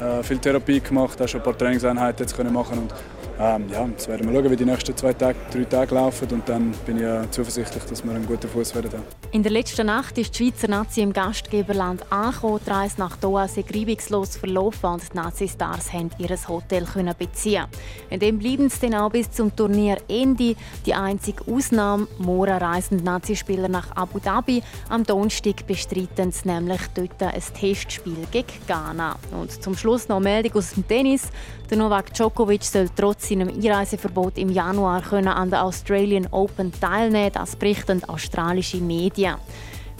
Äh, 0.00 0.22
viel 0.22 0.38
Therapie 0.38 0.80
gemacht, 0.80 1.20
auch 1.20 1.26
schon 1.26 1.40
ein 1.40 1.44
paar 1.44 1.58
Trainingseinheiten 1.58 2.24
jetzt 2.24 2.36
können 2.36 2.52
machen 2.52 2.78
und 2.78 2.94
ähm, 3.38 3.64
ja, 3.70 3.86
jetzt 3.86 4.08
werden 4.08 4.28
wir 4.28 4.34
schauen, 4.34 4.50
wie 4.50 4.56
die 4.56 4.64
nächsten 4.64 4.96
zwei 4.96 5.12
Tage, 5.12 5.38
drei 5.52 5.64
Tage 5.64 5.94
laufen 5.94 6.28
und 6.32 6.48
dann 6.48 6.74
bin 6.86 6.96
ich 6.96 7.04
äh, 7.04 7.30
zuversichtlich, 7.30 7.84
dass 7.84 8.04
wir 8.04 8.12
einen 8.12 8.26
guten 8.26 8.48
Fuß 8.48 8.74
werden 8.74 8.90
haben. 8.92 9.04
In 9.30 9.42
der 9.42 9.52
letzten 9.52 9.86
Nacht 9.86 10.16
ist 10.18 10.38
die 10.38 10.44
Schweizer 10.50 10.68
Nazi 10.68 11.02
im 11.02 11.12
Gastgeberland 11.12 12.10
angekommen. 12.10 12.60
Die 12.66 12.70
Reise 12.70 12.98
nach 12.98 13.16
Doha 13.16 13.46
sei 13.46 13.62
reibungslos 13.72 14.36
verlaufen 14.36 14.86
und 14.86 15.02
die 15.12 15.16
Nazi-Stars 15.16 15.90
konnten 15.90 16.22
ihr 16.22 16.36
Hotel 16.48 16.86
beziehen. 17.18 17.66
In 18.10 18.20
dem 18.20 18.38
bleiben 18.38 18.70
sie 18.70 18.88
dann 18.88 18.94
auch 18.94 19.10
bis 19.10 19.30
zum 19.30 19.54
Turnierende. 19.54 20.56
Die 20.86 20.94
einzige 20.94 21.44
Ausnahme, 21.46 22.08
Mora 22.18 22.56
reisen 22.56 23.04
Nazi-Spieler 23.04 23.68
nach 23.68 23.94
Abu 23.94 24.18
Dhabi. 24.18 24.62
Am 24.88 25.04
Donnerstag 25.04 25.66
bestreiten 25.66 26.32
sie 26.32 26.48
nämlich 26.48 26.80
dort 26.94 27.22
ein 27.22 27.42
Testspiel 27.54 28.26
gegen 28.30 28.46
Ghana. 28.66 29.16
Und 29.30 29.62
zum 29.62 29.76
Schluss 29.76 30.08
noch 30.08 30.16
eine 30.16 30.24
Meldung 30.24 30.54
aus 30.54 30.72
dem 30.72 30.88
Tennis. 30.88 31.28
Der 31.70 31.76
Novak 31.76 32.14
Djokovic 32.14 32.64
soll 32.64 32.88
trotz 32.96 33.27
seinem 33.28 33.48
Einreiseverbot 33.48 34.38
im 34.38 34.48
Januar 34.48 35.02
können 35.02 35.28
an 35.28 35.50
der 35.50 35.64
Australian 35.64 36.28
Open 36.30 36.72
teilnehmen. 36.72 37.30
Das 37.32 37.56
berichten 37.56 38.02
australische 38.04 38.78
Medien. 38.78 39.34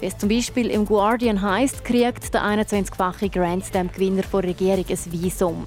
Wie 0.00 0.06
es 0.06 0.16
zum 0.16 0.28
Beispiel 0.28 0.70
im 0.70 0.86
Guardian 0.86 1.42
heißt, 1.42 1.84
kriegt 1.84 2.32
der 2.32 2.42
21-fache 2.42 3.30
Grand 3.30 3.64
Slam-Gewinner 3.64 4.22
der 4.32 4.42
Regierung 4.44 4.84
ein 4.88 5.12
Visum. 5.12 5.66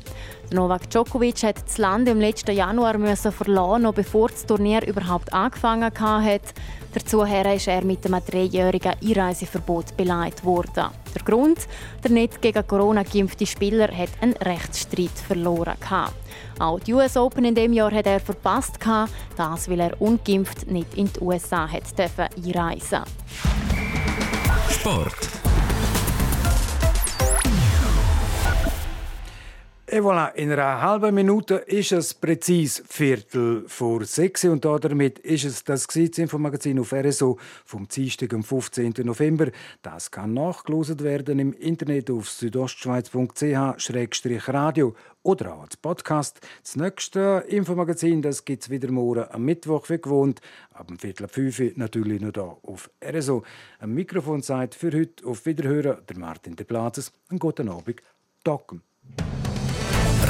Novak 0.53 0.89
Djokovic 0.89 1.43
hat 1.43 1.63
das 1.65 1.77
Land 1.77 2.09
im 2.09 2.19
letzten 2.19 2.53
Januar 2.53 2.97
müssen 2.97 3.31
verlassen, 3.31 3.83
noch 3.83 3.93
bevor 3.93 4.27
das 4.27 4.45
Turnier 4.45 4.85
überhaupt 4.85 5.31
angefangen 5.31 5.91
hat. 5.93 6.41
Dazu 6.93 7.21
ist 7.21 7.67
er 7.67 7.85
mit 7.85 8.05
einem 8.05 8.19
dreijährigen 8.25 8.95
Einreiseverbot 9.01 9.95
beleidigt 9.95 10.43
worden. 10.43 10.89
Der 11.15 11.23
Grund? 11.23 11.59
Der 12.03 12.11
nicht 12.11 12.41
gegen 12.41 12.67
Corona 12.67 13.03
geimpfte 13.03 13.45
Spieler 13.45 13.87
hat 13.87 14.09
einen 14.19 14.33
Rechtsstreit 14.33 15.17
verloren. 15.25 15.75
Auch 16.59 16.79
die 16.79 16.93
US 16.93 17.15
Open 17.15 17.45
in 17.45 17.55
dem 17.55 17.71
Jahr 17.71 17.91
hat 17.91 18.07
er 18.07 18.19
verpasst, 18.19 18.77
das 19.37 19.69
weil 19.69 19.79
er 19.79 20.01
ungeimpft 20.01 20.69
nicht 20.69 20.95
in 20.95 21.11
die 21.13 21.21
USA 21.21 21.67
hat 21.67 21.83
einreisen 21.97 23.03
Sport. 24.69 25.40
Et 29.93 30.01
voilà, 30.01 30.27
in 30.35 30.49
einer 30.49 30.81
halben 30.81 31.13
Minute 31.13 31.55
ist 31.55 31.91
es 31.91 32.13
präzise 32.13 32.81
Viertel 32.87 33.65
vor 33.67 34.05
sechs 34.05 34.45
und 34.45 34.63
damit 34.63 35.19
ist 35.19 35.43
es 35.43 35.65
das 35.65 35.85
Infomagazin 35.93 36.79
auf 36.79 36.93
RSO 36.93 37.37
vom 37.65 37.89
Dienstag, 37.89 38.33
am 38.33 38.41
15. 38.41 38.93
November. 39.03 39.47
Das 39.81 40.09
kann 40.09 40.33
nachgelost 40.33 41.03
werden 41.03 41.39
im 41.39 41.51
Internet 41.51 42.09
auf 42.09 42.29
südostschweiz.ch-radio 42.29 44.95
oder 45.23 45.55
auch 45.55 45.63
als 45.63 45.75
Podcast. 45.75 46.39
Das 46.63 46.77
nächste 46.77 47.43
Infomagazin 47.49 48.21
gibt 48.21 48.63
es 48.63 48.69
wieder 48.69 48.89
morgen 48.93 49.25
am 49.29 49.43
Mittwoch, 49.43 49.89
wie 49.89 49.99
gewohnt, 49.99 50.39
ab 50.71 50.87
dem 50.87 50.99
Viertel 50.99 51.25
ab 51.25 51.31
fünf 51.31 51.61
natürlich 51.75 52.21
noch 52.21 52.31
hier 52.33 52.55
auf 52.63 52.89
RSO. 53.03 53.43
Ein 53.79 53.93
Mikrofon 53.93 54.41
sagt 54.41 54.73
für 54.73 54.93
heute 54.93 55.27
auf 55.27 55.45
Wiederhören 55.45 55.97
der 56.07 56.17
Martin 56.17 56.55
de 56.55 56.65
Plazes. 56.65 57.11
Einen 57.29 57.39
guten 57.39 57.67
Abend. 57.67 58.01
Docken. 58.45 58.83